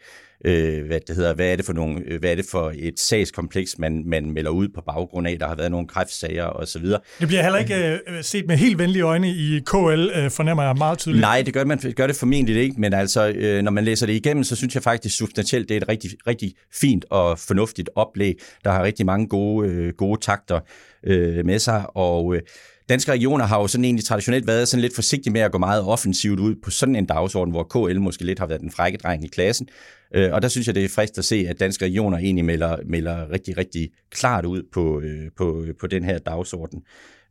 [0.44, 3.00] øh, hvad det hedder, hvad er det for nogle, øh, hvad er det for et
[3.00, 6.78] sagskompleks, man, man melder ud på baggrund af, der har været nogle kræftsager og så
[6.78, 7.00] videre.
[7.20, 10.74] Det bliver heller ikke øh, set med helt venlige øjne i KL, øh, fornemmer jeg
[10.78, 11.20] meget tydeligt.
[11.20, 14.12] Nej, det gør, man gør det formentlig ikke, men altså, øh, når man læser det
[14.12, 18.34] igennem, så synes jeg faktisk substantielt, det er et rigtig, rigtig fint og fornuftigt oplæg,
[18.64, 20.60] der har rigtig mange gode, øh, gode takter
[21.06, 22.42] øh, med sig, og øh,
[22.88, 25.82] Danske regioner har jo sådan egentlig traditionelt været sådan lidt forsigtige med at gå meget
[25.82, 29.24] offensivt ud på sådan en dagsorden, hvor KL måske lidt har været den frække dreng
[29.24, 29.68] i klassen.
[30.14, 32.76] Øh, og der synes jeg, det er frist at se, at danske regioner egentlig melder,
[32.84, 36.82] melder rigtig, rigtig klart ud på, øh, på, på den her dagsorden.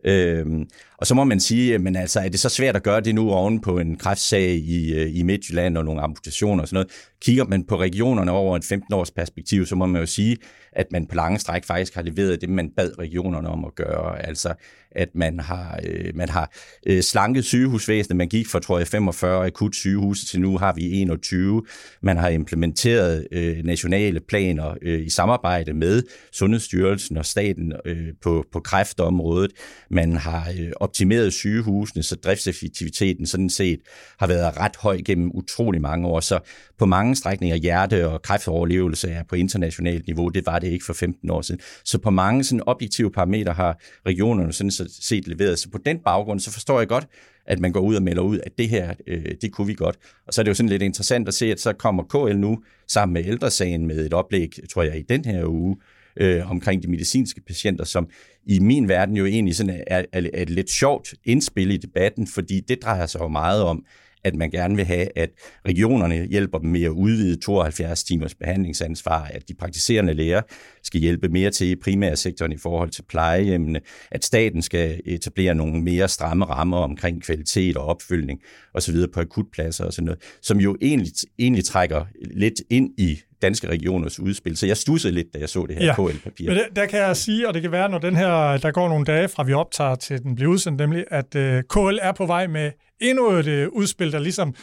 [0.06, 3.16] Øhm, og så må man sige, men altså, er det så svært at gøre det
[3.16, 6.92] nu oven på en kræftsag i, øh, i Midtjylland og nogle amputationer og sådan noget?
[7.22, 10.38] Kigger man på regionerne over et 15-års perspektiv, så må man jo sige,
[10.76, 14.26] at man på lange stræk faktisk har leveret det, man bad regionerne om at gøre.
[14.28, 14.54] Altså,
[14.92, 16.52] at man har, øh, man har
[16.88, 18.18] øh, slanket sygehusvæsenet.
[18.18, 21.64] Man gik fra, tror jeg, 45 akut sygehuse til nu har vi 21.
[22.02, 28.46] Man har implementeret øh, nationale planer øh, i samarbejde med Sundhedsstyrelsen og staten øh, på,
[28.52, 29.52] på kræftområdet.
[29.90, 33.80] Man har øh, optimeret sygehusene, så driftseffektiviteten sådan set
[34.20, 36.20] har været ret høj gennem utrolig mange år.
[36.20, 36.40] Så
[36.78, 40.30] på mange strækninger hjerte- og kræftoverlevelse er på internationalt niveau.
[40.30, 41.62] Det var det ikke for 15 år siden.
[41.84, 45.60] Så på mange sådan objektive parametre har regionerne sådan set leveret.
[45.60, 47.08] Så på den baggrund, så forstår jeg godt,
[47.48, 49.98] at man går ud og melder ud, at det her, øh, det kunne vi godt.
[50.28, 52.60] Og så er det jo sådan lidt interessant at se, at så kommer KL nu
[52.88, 55.78] sammen med ældresagen med et oplæg, tror jeg, i den her uge,
[56.18, 58.10] øh, omkring de medicinske patienter, som
[58.46, 62.28] i min verden jo egentlig sådan er, er, er et lidt sjovt indspil i debatten,
[62.28, 63.86] fordi det drejer sig jo meget om,
[64.26, 65.30] at man gerne vil have, at
[65.68, 70.42] regionerne hjælper dem med at udvide 72 timers behandlingsansvar, at de praktiserende læger
[70.84, 75.82] skal hjælpe mere til i primærsektoren i forhold til plejehjemmene, at staten skal etablere nogle
[75.82, 78.40] mere stramme rammer omkring kvalitet og opfølgning
[78.74, 78.96] osv.
[79.14, 84.20] på akutpladser og sådan noget, som jo egentlig, egentlig trækker lidt ind i danske regioners
[84.20, 84.58] udspil.
[84.58, 86.48] Så jeg stussede lidt, da jeg så det her ja, KL-papir.
[86.48, 88.90] Men der, der kan jeg sige, og det kan være, når den her, der går
[88.90, 92.26] nogle dage fra vi optager til den bliver udsendt, nemlig at øh, KL er på
[92.26, 94.56] vej med endnu et øh, udspil, der ligesom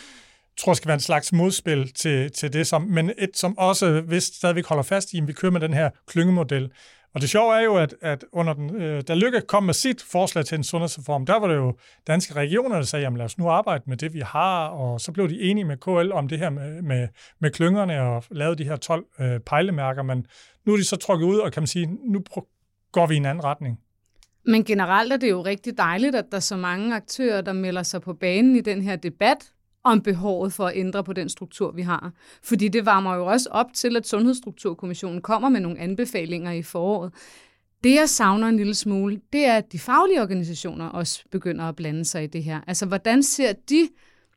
[0.58, 4.24] tror skal være en slags modspil til, til det, som, men et, som også hvis
[4.24, 6.70] stadigvæk holder fast i, at vi kører med den her klyngemodel,
[7.14, 10.02] og det sjove er jo, at, at under den, øh, da Lykke kom med sit
[10.02, 13.38] forslag til en sundhedsreform, der var det jo danske regioner, der sagde, jamen lad os
[13.38, 16.38] nu arbejde med det, vi har, og så blev de enige med KL om det
[16.38, 17.08] her med, med,
[17.40, 20.26] med klyngerne og lavede de her 12 øh, pejlemærker, men
[20.66, 22.24] nu er de så trukket ud, og kan man sige, nu
[22.92, 23.78] går vi i en anden retning.
[24.44, 27.82] Men generelt er det jo rigtig dejligt, at der er så mange aktører, der melder
[27.82, 29.52] sig på banen i den her debat,
[29.84, 32.12] om behovet for at ændre på den struktur, vi har.
[32.42, 37.12] Fordi det varmer jo også op til, at Sundhedsstrukturkommissionen kommer med nogle anbefalinger i foråret.
[37.84, 41.76] Det, jeg savner en lille smule, det er, at de faglige organisationer også begynder at
[41.76, 42.60] blande sig i det her.
[42.66, 43.88] Altså, hvordan ser de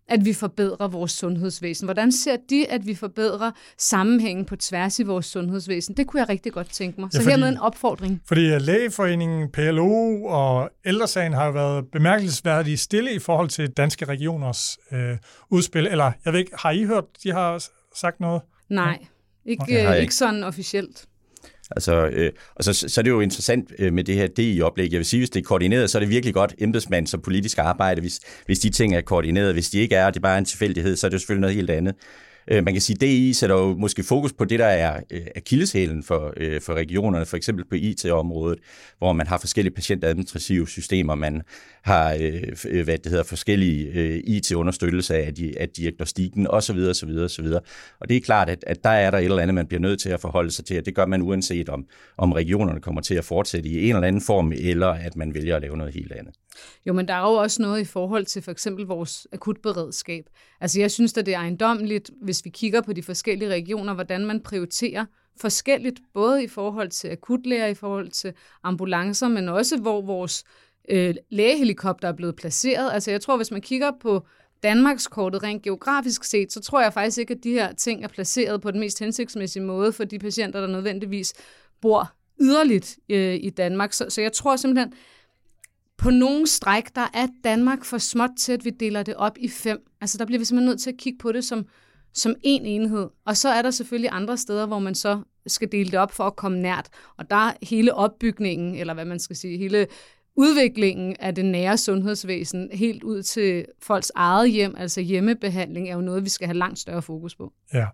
[0.10, 1.86] at vi forbedrer vores sundhedsvæsen?
[1.86, 5.98] Hvordan ser de, at vi forbedrer sammenhængen på tværs i vores sundhedsvæsen?
[5.98, 7.10] Det kunne jeg rigtig godt tænke mig.
[7.12, 8.22] Så ja, fordi, hermed en opfordring.
[8.28, 14.06] Fordi øh, Lægeforeningen, PLO og Ældresagen har jo været bemærkelsesværdigt stille i forhold til danske
[14.06, 15.18] regioners øh,
[15.50, 15.88] udspil.
[15.88, 17.64] Eller jeg ved ikke, har I hørt, de har
[17.96, 18.42] sagt noget?
[18.70, 19.06] Nej,
[19.46, 19.96] ikke, okay.
[19.96, 21.06] øh, ikke sådan officielt.
[21.72, 24.92] Altså, øh, og så, så er det jo interessant øh, med det her DI-oplæg.
[24.92, 27.58] Jeg vil sige, hvis det er koordineret, så er det virkelig godt embedsmand som politisk
[27.58, 29.54] arbejde, hvis, hvis de ting er koordineret.
[29.54, 31.42] Hvis de ikke er, og det er bare en tilfældighed, så er det jo selvfølgelig
[31.42, 31.96] noget helt andet.
[32.52, 35.22] Øh, man kan sige, at DI sætter jo måske fokus på det, der er øh,
[35.36, 38.60] akilleshælen for, øh, for regionerne, for eksempel på IT-området,
[38.98, 41.42] hvor man har forskellige patientadministrative systemer, man
[41.86, 46.78] har øh, øh, hvad det hedder, forskellige øh, IT-understøttelse af, af diagnostikken osv.
[46.78, 47.10] osv.
[47.10, 47.46] osv.
[48.00, 50.00] Og det er klart, at, at der er der et eller andet, man bliver nødt
[50.00, 51.86] til at forholde sig til, og det gør man uanset om,
[52.18, 55.56] om regionerne kommer til at fortsætte i en eller anden form, eller at man vælger
[55.56, 56.34] at lave noget helt andet.
[56.86, 60.26] Jo, men der er jo også noget i forhold til for eksempel vores akutberedskab.
[60.62, 64.26] Altså jeg synes, at det er ejendomligt, hvis vi kigger på de forskellige regioner, hvordan
[64.26, 65.06] man prioriterer
[65.42, 70.65] forskelligt, både i forhold til akutlæger, i forhold til ambulancer, men også hvor vores øh,
[70.90, 72.92] øh, lægehelikopter er blevet placeret.
[72.94, 74.26] Altså jeg tror, hvis man kigger på
[74.64, 78.08] Danmarks kortet rent geografisk set, så tror jeg faktisk ikke, at de her ting er
[78.08, 81.34] placeret på den mest hensigtsmæssige måde for de patienter, der nødvendigvis
[81.82, 83.94] bor yderligt øh, i Danmark.
[83.94, 84.94] Så, så jeg tror simpelthen,
[85.98, 89.50] på nogle stræk, der er Danmark for småt til, at vi deler det op i
[89.50, 89.92] fem.
[90.02, 91.66] Altså der bliver vi simpelthen nødt til at kigge på det som,
[92.14, 93.10] som en enhed.
[93.26, 96.24] Og så er der selvfølgelig andre steder, hvor man så skal dele det op for
[96.24, 96.90] at komme nært.
[97.18, 99.88] Og der er hele opbygningen, eller hvad man skal sige, hele
[100.38, 106.02] udviklingen af det nære sundhedsvæsen helt ud til folks eget hjem, altså hjemmebehandling, er jo
[106.02, 107.54] noget, vi skal have langt større fokus på.
[107.74, 107.86] Ja.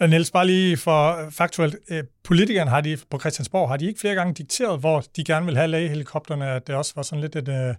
[0.00, 4.00] Og Niels, bare lige for faktuelt, øh, politikerne har de på Christiansborg, har de ikke
[4.00, 7.36] flere gange dikteret, hvor de gerne vil have lægehelikopterne, at det også var sådan lidt
[7.36, 7.74] et, øh,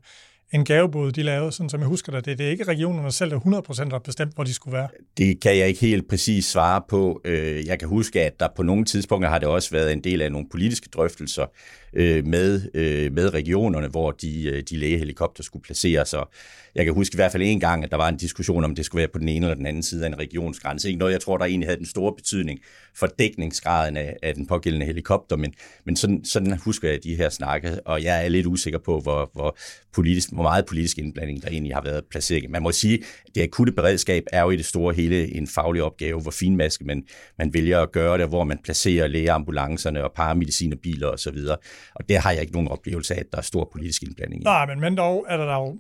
[0.54, 2.38] en gavebod, de lavede, sådan som jeg husker det.
[2.38, 4.88] Det er ikke regionerne selv, der 100% har bestemt, hvor de skulle være.
[5.18, 7.22] Det kan jeg ikke helt præcis svare på.
[7.26, 10.22] Øh, jeg kan huske, at der på nogle tidspunkter har det også været en del
[10.22, 11.46] af nogle politiske drøftelser
[11.94, 16.14] øh, med, øh, med regionerne, hvor de, de lægehelikopter skulle placeres.
[16.14, 16.32] Og
[16.76, 18.86] jeg kan huske i hvert fald en gang, at der var en diskussion om, det
[18.86, 20.88] skulle være på den ene eller den anden side af en regionsgrænse.
[20.88, 22.60] Ikke noget, jeg tror, der egentlig havde den store betydning
[22.96, 25.54] for dækningsgraden af, af den pågældende helikopter, men,
[25.86, 29.30] men sådan, sådan husker jeg de her snakke, og jeg er lidt usikker på, hvor,
[29.34, 29.58] hvor,
[29.94, 32.50] politisk, hvor meget politisk indblanding der egentlig har været placeret.
[32.50, 35.84] Man må sige, at det akutte beredskab er jo i det store hele en faglig
[35.84, 37.04] opgave, hvor finmaske man,
[37.38, 41.38] man vælger at gøre det, hvor man placerer lægeambulancerne og paramedicinerbiler osv.
[41.50, 41.62] Og,
[41.96, 44.44] og der har jeg ikke nogen oplevelse af, at der er stor politisk indblanding i.
[44.44, 45.78] Nej, men, men dog er der jo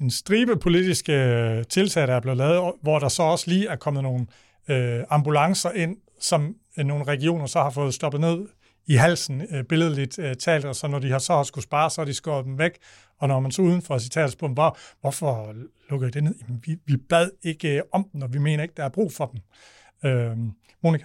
[0.00, 3.76] en stribe politiske øh, tiltag, der er blevet lavet, hvor der så også lige er
[3.76, 4.26] kommet nogle
[4.68, 8.46] øh, ambulancer ind, som øh, nogle regioner så har fået stoppet ned
[8.86, 11.90] i halsen, øh, billedligt øh, talt, og så når de har så også skulle spare,
[11.90, 12.72] så har de skåret dem væk,
[13.18, 15.54] og når man så udenfor for spurgte, hvor, hvorfor
[15.90, 16.34] lukker I det ned?
[16.42, 19.12] Jamen, vi, vi bad ikke øh, om dem, og vi mener ikke, der er brug
[19.12, 19.40] for dem.
[20.10, 20.36] Øh,
[20.82, 21.04] Monika?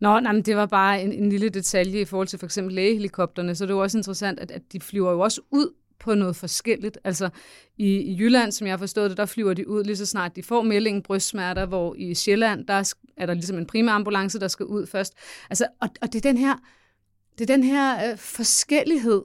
[0.00, 2.74] Nå, nej, men det var bare en, en lille detalje i forhold til for eksempel
[2.74, 6.14] lægehelikopterne, så det er jo også interessant, at, at de flyver jo også ud på
[6.14, 6.98] noget forskelligt.
[7.04, 7.28] Altså
[7.78, 10.36] i, i Jylland, som jeg har forstået det, der flyver de ud lige så snart
[10.36, 14.48] de får meldingen brystsmerter, hvor i Sjælland, der er der ligesom en primær ambulance, der
[14.48, 15.14] skal ud først.
[15.50, 16.54] Altså, og, og det er den her,
[17.38, 19.22] det er den her øh, forskellighed,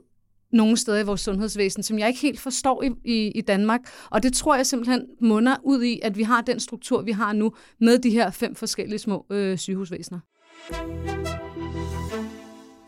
[0.52, 3.80] nogle steder i vores sundhedsvæsen, som jeg ikke helt forstår i, i, i Danmark.
[4.10, 7.32] Og det tror jeg simpelthen munder ud i, at vi har den struktur, vi har
[7.32, 10.20] nu, med de her fem forskellige små øh, sygehusvæsener.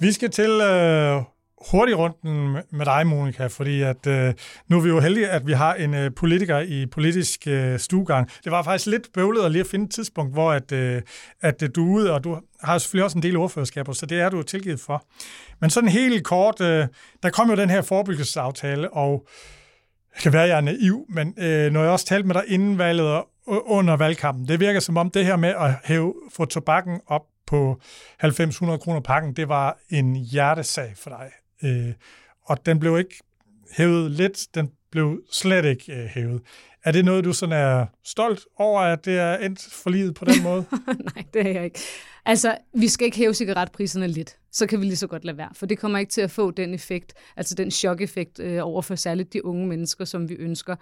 [0.00, 1.22] Vi skal til øh,
[1.60, 4.34] hurtig runden med dig, Monika, fordi at, øh,
[4.68, 8.30] nu er vi jo heldige, at vi har en øh, politiker i politisk øh, stuegang.
[8.44, 11.02] Det var faktisk lidt bøvlet at lige at finde et tidspunkt, hvor at, øh,
[11.40, 14.20] at øh, du er ude, og du har selvfølgelig også en del ordførerskaber, så det
[14.20, 15.04] er du tilgivet for.
[15.60, 16.86] Men sådan helt kort, øh,
[17.22, 19.26] der kom jo den her forebyggelsesaftale, og
[20.14, 22.44] det kan være, at jeg er naiv, men øh, når jeg også talte med dig
[22.46, 26.44] inden valget og under valgkampen, det virker som om det her med at hæve, få
[26.44, 27.80] tobakken op på
[28.24, 31.30] 90-100 kroner pakken, det var en hjertesag for dig.
[31.64, 31.92] Øh,
[32.44, 33.20] og den blev ikke
[33.76, 36.42] hævet lidt, den blev slet ikke øh, hævet.
[36.84, 40.24] Er det noget, du sådan er stolt over, at det er endt for livet på
[40.24, 40.64] den måde?
[41.14, 41.80] Nej, det er jeg ikke.
[42.24, 44.36] Altså, vi skal ikke hæve cigaretpriserne lidt.
[44.52, 46.50] Så kan vi lige så godt lade være, for det kommer ikke til at få
[46.50, 50.76] den effekt, altså den chok-effekt øh, over for særligt de unge mennesker, som vi ønsker.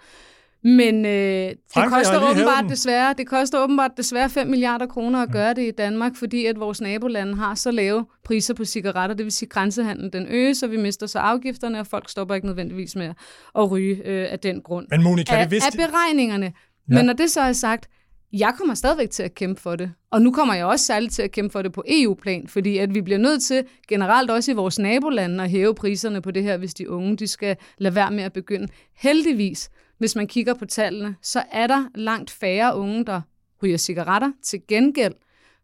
[0.63, 5.53] Men øh, det, koster åbenbart desværre, det koster åbenbart desværre 5 milliarder kroner at gøre
[5.53, 9.31] det i Danmark, fordi at vores nabolande har så lave priser på cigaretter, det vil
[9.31, 12.95] sige, at grænsehandlen den øges, så vi mister så afgifterne, og folk stopper ikke nødvendigvis
[12.95, 13.13] med
[13.57, 14.87] at ryge øh, af den grund.
[14.89, 15.81] Men Monika, af, det vidste...
[15.81, 16.45] af beregningerne.
[16.45, 16.95] Ja.
[16.95, 17.89] Men når det så er sagt,
[18.33, 19.91] jeg kommer stadigvæk til at kæmpe for det.
[20.11, 22.93] Og nu kommer jeg også særligt til at kæmpe for det på EU-plan, fordi at
[22.93, 26.57] vi bliver nødt til generelt også i vores nabolande at hæve priserne på det her,
[26.57, 28.67] hvis de unge de skal lade være med at begynde.
[28.95, 33.21] Heldigvis hvis man kigger på tallene, så er der langt færre unge, der
[33.63, 34.31] ryger cigaretter.
[34.43, 35.13] Til gengæld,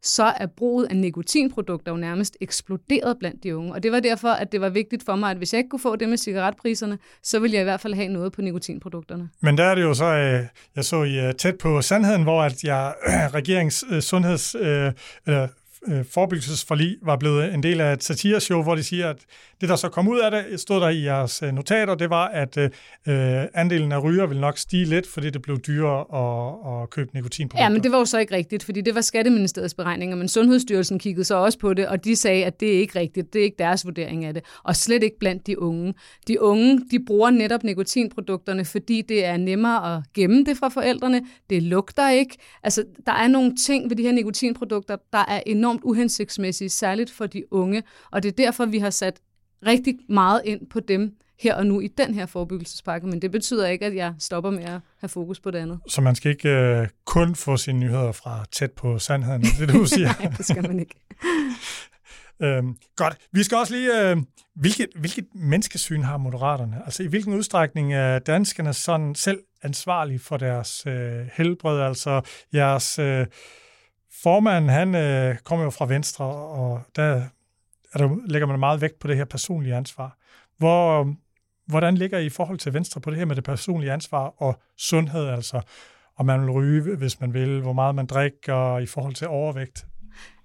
[0.01, 3.73] så er bruget af nikotinprodukter jo nærmest eksploderet blandt de unge.
[3.73, 5.79] Og det var derfor, at det var vigtigt for mig, at hvis jeg ikke kunne
[5.79, 9.29] få det med cigaretpriserne, så ville jeg i hvert fald have noget på nikotinprodukterne.
[9.41, 10.43] Men der er det jo så, øh,
[10.75, 12.93] jeg så I tæt på sandheden, hvor at jeg
[13.37, 14.91] regerings øh, sundheds, øh,
[15.25, 15.47] eller
[15.87, 19.17] øh, forebyggelsesforlig var blevet en del af et satireshow, hvor de siger, at
[19.61, 22.27] det, der så kom ud af det, stod der i jeres øh, notater, det var,
[22.27, 22.69] at øh,
[23.07, 27.09] øh andelen af ryger vil nok stige lidt, fordi det blev dyrere at, at købe
[27.13, 27.63] nikotinprodukter.
[27.63, 30.99] Ja, men det var jo så ikke rigtigt, fordi det var Skatteministeriets beregninger, men Sundhedsstyrelsen
[30.99, 33.43] kiggede så også på det, og de sagde, at det er ikke rigtigt, det er
[33.43, 35.93] ikke deres vurdering af det, og slet ikke blandt de unge.
[36.27, 41.21] De unge, de bruger netop nikotinprodukterne, fordi det er nemmere at gemme det fra forældrene,
[41.49, 42.37] det lugter ikke.
[42.63, 47.25] Altså, der er nogle ting ved de her nikotinprodukter, der er enormt uhensigtsmæssige, særligt for
[47.25, 49.19] de unge, og det er derfor, vi har sat
[49.65, 53.67] rigtig meget ind på dem her og nu i den her forebyggelsespakke, men det betyder
[53.67, 55.79] ikke, at jeg stopper med at have fokus på det andet.
[55.87, 59.85] Så man skal ikke uh, kun få sine nyheder fra tæt på sandheden, det du
[59.95, 60.21] siger?
[60.21, 60.95] Nej, det skal man ikke.
[62.43, 63.17] øhm, godt.
[63.31, 64.11] Vi skal også lige...
[64.11, 64.23] Uh,
[64.55, 66.81] hvilket, hvilket menneskesyn har moderaterne?
[66.85, 70.93] Altså i hvilken udstrækning er danskerne sådan selv ansvarlige for deres uh,
[71.33, 71.81] helbred?
[71.81, 72.21] Altså
[72.53, 72.99] jeres...
[72.99, 73.25] Uh,
[74.25, 77.03] formanden, han øh, kommer jo fra Venstre, og der
[77.93, 80.17] er der, lægger man meget vægt på det her personlige ansvar.
[80.57, 81.07] Hvor, øh,
[81.67, 84.59] hvordan ligger I i forhold til Venstre på det her med det personlige ansvar og
[84.77, 85.61] sundhed, altså
[86.17, 89.85] om man vil ryge, hvis man vil, hvor meget man drikker i forhold til overvægt?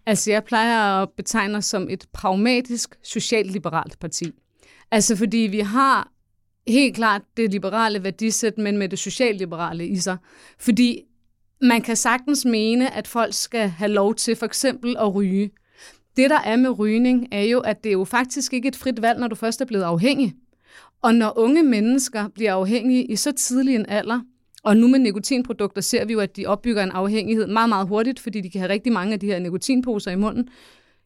[0.06, 4.32] Altså, jeg plejer at betegne os som et pragmatisk, socialliberalt parti.
[4.90, 6.08] Altså, fordi vi har
[6.68, 10.16] helt klart det liberale værdisæt, men med det socialliberale i sig.
[10.58, 11.02] Fordi
[11.62, 15.50] man kan sagtens mene, at folk skal have lov til for eksempel at ryge.
[16.16, 19.02] Det, der er med rygning, er jo, at det er jo faktisk ikke et frit
[19.02, 20.34] valg, når du først er blevet afhængig.
[21.02, 24.20] Og når unge mennesker bliver afhængige i så tidlig en alder,
[24.62, 28.20] og nu med nikotinprodukter ser vi jo, at de opbygger en afhængighed meget, meget hurtigt,
[28.20, 30.48] fordi de kan have rigtig mange af de her nikotinposer i munden,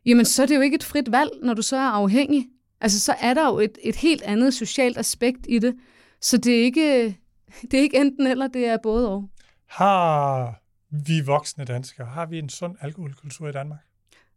[0.07, 2.49] jamen så er det jo ikke et frit valg, når du så er afhængig.
[2.81, 5.75] Altså så er der jo et, et helt andet socialt aspekt i det.
[6.21, 7.17] Så det er ikke,
[7.63, 9.29] det er ikke enten eller, det er både og.
[9.67, 10.55] Har
[10.91, 13.81] vi voksne danskere, har vi en sund alkoholkultur i Danmark?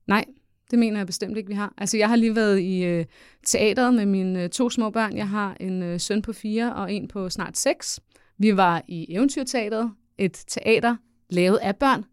[0.08, 0.26] Nej,
[0.72, 1.74] det mener jeg bestemt ikke, vi har.
[1.78, 3.06] Altså, jeg har lige været i øh,
[3.46, 5.18] teateret med mine øh, to små børn.
[5.18, 8.00] Jeg har en øh, søn på fire og en på snart seks.
[8.38, 10.96] Vi var i Eventyrteateret, et teater
[11.30, 12.06] lavet af børn,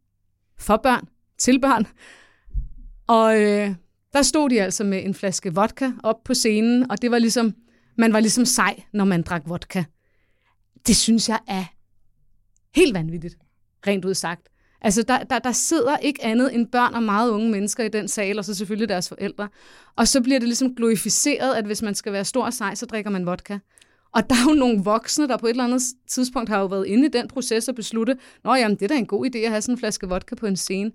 [0.59, 1.09] for børn,
[1.39, 1.87] til børn.
[3.07, 3.75] Og øh,
[4.13, 7.55] der stod de altså med en flaske vodka op på scenen, og det var ligesom,
[7.99, 9.85] man var ligesom sej, når man drak vodka.
[10.87, 11.65] Det synes jeg er
[12.75, 13.37] helt vanvittigt,
[13.87, 14.49] rent ud sagt.
[14.81, 18.09] Altså, der, der, der sidder ikke andet end børn og meget unge mennesker i den
[18.09, 19.49] sal, og så selvfølgelig deres forældre.
[19.97, 22.87] Og så bliver det ligesom glorificeret, at hvis man skal være stor og sej, så
[22.87, 23.59] drikker man vodka.
[24.15, 26.87] Og der er jo nogle voksne, der på et eller andet tidspunkt har jo været
[26.87, 29.51] inde i den proces og beslutte, nå jamen, det er da en god idé at
[29.51, 30.93] have sådan en flaske vodka på en scene.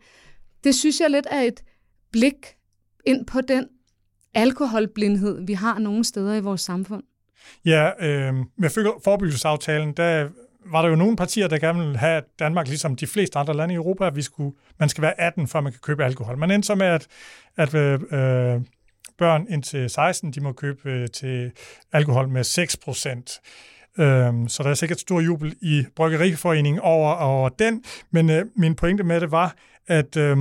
[0.63, 1.63] Det synes jeg lidt er et
[2.11, 2.55] blik
[3.05, 3.67] ind på den
[4.33, 7.03] alkoholblindhed, vi har nogle steder i vores samfund.
[7.65, 8.69] Ja, øh, med
[9.03, 10.29] forebyggelsesaftalen, der
[10.65, 13.73] var der jo nogle partier, der gerne ville have Danmark, ligesom de fleste andre lande
[13.73, 16.37] i Europa, at vi skulle, man skal være 18, før man kan købe alkohol.
[16.37, 17.07] Man endte så med, at,
[17.57, 18.61] at øh, øh
[19.17, 21.51] børn indtil 16, de må købe øh, til
[21.91, 23.41] alkohol med 6 procent.
[23.99, 28.75] Øhm, så der er sikkert stor jubel i Bryggeriforeningen over, over den, men øh, min
[28.75, 29.55] pointe med det var,
[29.87, 30.37] at øh,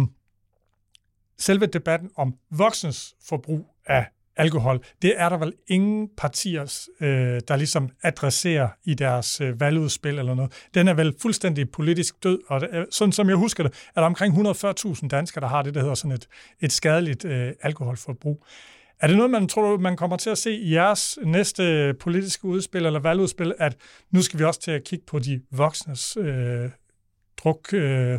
[1.39, 4.07] selve debatten om voksnes forbrug af
[4.39, 10.19] alkohol, det er der vel ingen partier, øh, der ligesom adresserer i deres øh, valgudspil
[10.19, 10.53] eller noget.
[10.75, 14.07] Den er vel fuldstændig politisk død, og det, sådan som jeg husker det, er der
[14.07, 16.29] omkring 140.000 danskere, der har det, der hedder sådan et,
[16.61, 18.45] et skadeligt øh, alkoholforbrug.
[19.01, 22.87] Er det noget, man tror, man kommer til at se i jeres næste politiske udspil
[22.87, 23.77] eller valgudspil, at
[24.11, 26.71] nu skal vi også til at kigge på de voksnes øh,
[27.37, 28.19] druk, øh,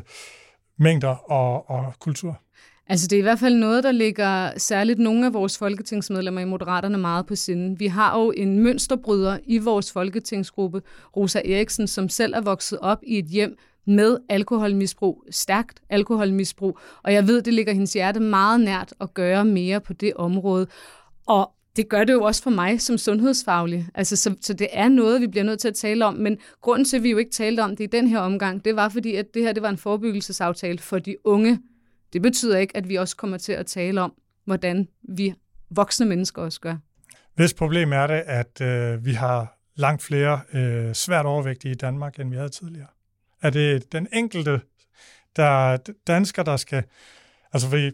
[0.77, 2.41] mængder og, og kultur?
[2.89, 6.45] Altså det er i hvert fald noget, der ligger særligt nogle af vores folketingsmedlemmer i
[6.45, 7.79] Moderaterne meget på sinde.
[7.79, 10.81] Vi har jo en mønsterbryder i vores folketingsgruppe,
[11.17, 17.13] Rosa Eriksen, som selv er vokset op i et hjem med alkoholmisbrug, stærkt alkoholmisbrug, og
[17.13, 20.67] jeg ved, det ligger hendes hjerte meget nært at gøre mere på det område.
[21.27, 23.87] Og det gør det jo også for mig som sundhedsfaglig.
[23.95, 26.13] Altså, så, så det er noget, vi bliver nødt til at tale om.
[26.13, 28.75] Men grunden til, at vi jo ikke talte om det i den her omgang, det
[28.75, 31.59] var fordi, at det her det var en forebyggelsesaftale for de unge
[32.13, 34.13] det betyder ikke, at vi også kommer til at tale om,
[34.45, 35.33] hvordan vi
[35.69, 36.77] voksne mennesker også gør.
[37.35, 42.19] Hvis problem er det, at øh, vi har langt flere øh, svært overvægtige i Danmark,
[42.19, 42.87] end vi havde tidligere?
[43.41, 44.61] Er det den enkelte
[45.35, 46.83] der dansker, der skal...
[47.53, 47.91] Altså, fordi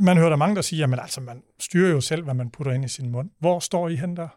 [0.00, 2.72] man hører der mange, der siger, at altså, man styrer jo selv, hvad man putter
[2.72, 3.30] ind i sin mund.
[3.38, 4.28] Hvor står I hen der?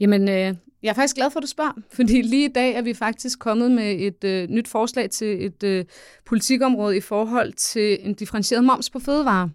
[0.00, 2.82] Jamen, øh, jeg er faktisk glad for, at du spørger, fordi lige i dag er
[2.82, 5.84] vi faktisk kommet med et øh, nyt forslag til et øh,
[6.26, 9.48] politikområde i forhold til en differentieret moms på fødevarer.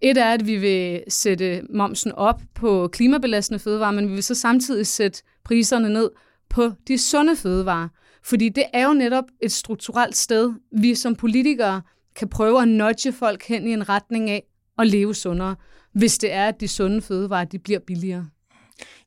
[0.00, 4.34] Et er, at vi vil sætte momsen op på klimabelastende fødevarer, men vi vil så
[4.34, 6.10] samtidig sætte priserne ned
[6.48, 7.88] på de sunde fødevarer.
[8.22, 11.82] Fordi det er jo netop et strukturelt sted, vi som politikere
[12.16, 14.42] kan prøve at nudge folk hen i en retning af
[14.78, 15.56] at leve sundere,
[15.92, 18.28] hvis det er, at de sunde fødevarer de bliver billigere.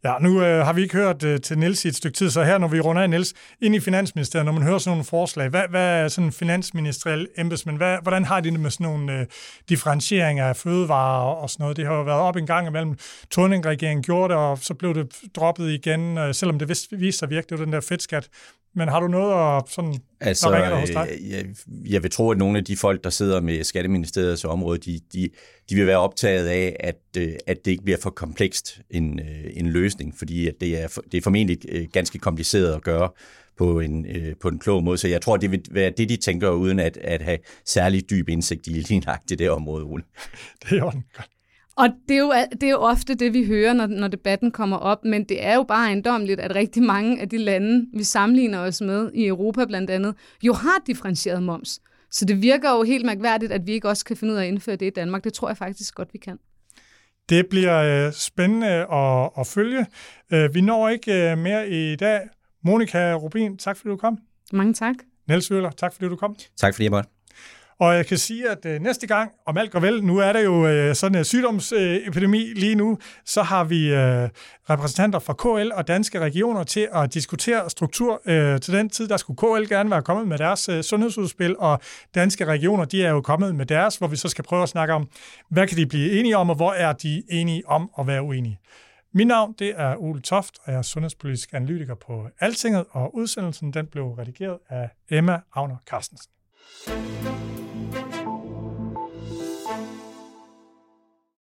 [0.04, 2.44] Ja, nu øh, har vi ikke hørt øh, til Niels i et stykke tid, så
[2.44, 5.50] her når vi runder af Niels ind i Finansministeriet, når man hører sådan nogle forslag,
[5.50, 9.26] hvad, hvad er sådan finansministeriel embedsmænd, hvad, hvordan har de det med sådan nogle øh,
[9.70, 11.78] differentieringer af fødevarer og, og sådan noget?
[11.78, 12.98] Det har jo været op en gang imellem.
[13.32, 17.50] Torning-regeringen gjorde det, og så blev det droppet igen, øh, selvom det viste sig virkelig,
[17.50, 18.30] det var den der fedtskat.
[18.76, 21.08] Men har du noget at sådan, altså, der ringer hos dig?
[21.12, 21.46] Øh, jeg,
[21.90, 25.30] jeg vil tro, at nogle af de folk, der sidder med Skatteministeriets område, de, de,
[25.70, 29.52] de vil være optaget af, at, øh, at det ikke bliver for komplekst en, øh,
[29.54, 31.58] en løsning, fordi at det, er, det er formentlig
[31.94, 33.10] ganske kompliceret at gøre
[33.58, 34.06] på en,
[34.42, 34.98] på en klog måde.
[34.98, 38.30] Så jeg tror, det vil være det, de tænker, uden at, at have særlig dyb
[38.30, 40.04] indsigt i lige det der område, Ole.
[40.64, 41.30] Det er jo godt.
[41.80, 44.78] Og det er, jo, det er jo ofte det, vi hører, når, når debatten kommer
[44.78, 48.60] op, men det er jo bare ejendomligt, at rigtig mange af de lande, vi sammenligner
[48.60, 51.80] os med, i Europa blandt andet, jo har differentieret moms.
[52.12, 54.48] Så det virker jo helt mærkværdigt, at vi ikke også kan finde ud af at
[54.48, 55.24] indføre det i Danmark.
[55.24, 56.38] Det tror jeg faktisk godt, vi kan.
[57.30, 59.86] Det bliver øh, spændende at, at følge.
[60.34, 62.22] Øh, vi når ikke øh, mere i dag.
[62.64, 64.18] Monika Rubin, tak fordi du kom.
[64.54, 64.96] Mange tak.
[65.28, 66.36] Niels Wøller, tak fordi du kom.
[66.58, 67.10] Tak fordi jeg måtte.
[67.80, 70.40] Og jeg kan sige, at øh, næste gang, om alt går vel, nu er der
[70.40, 74.30] jo øh, sådan en sygdomsepidemi øh, lige nu, så har vi øh,
[74.70, 78.22] repræsentanter fra KL og danske regioner til at diskutere struktur.
[78.26, 81.80] Øh, til den tid, der skulle KL gerne være kommet med deres øh, sundhedsudspil, og
[82.16, 84.94] danske regioner, de er jo kommet med deres, hvor vi så skal prøve at snakke
[84.94, 85.10] om,
[85.50, 88.60] hvad kan de blive enige om, og hvor er de enige om at være uenige.
[89.14, 93.74] Mit navn det er Ole Toft, og jeg er sundhedspolitisk analytiker på Altinget, og udsendelsen
[93.74, 96.32] den blev redigeret af Emma Agner Carstensen.
[96.86, 97.69] Thank you.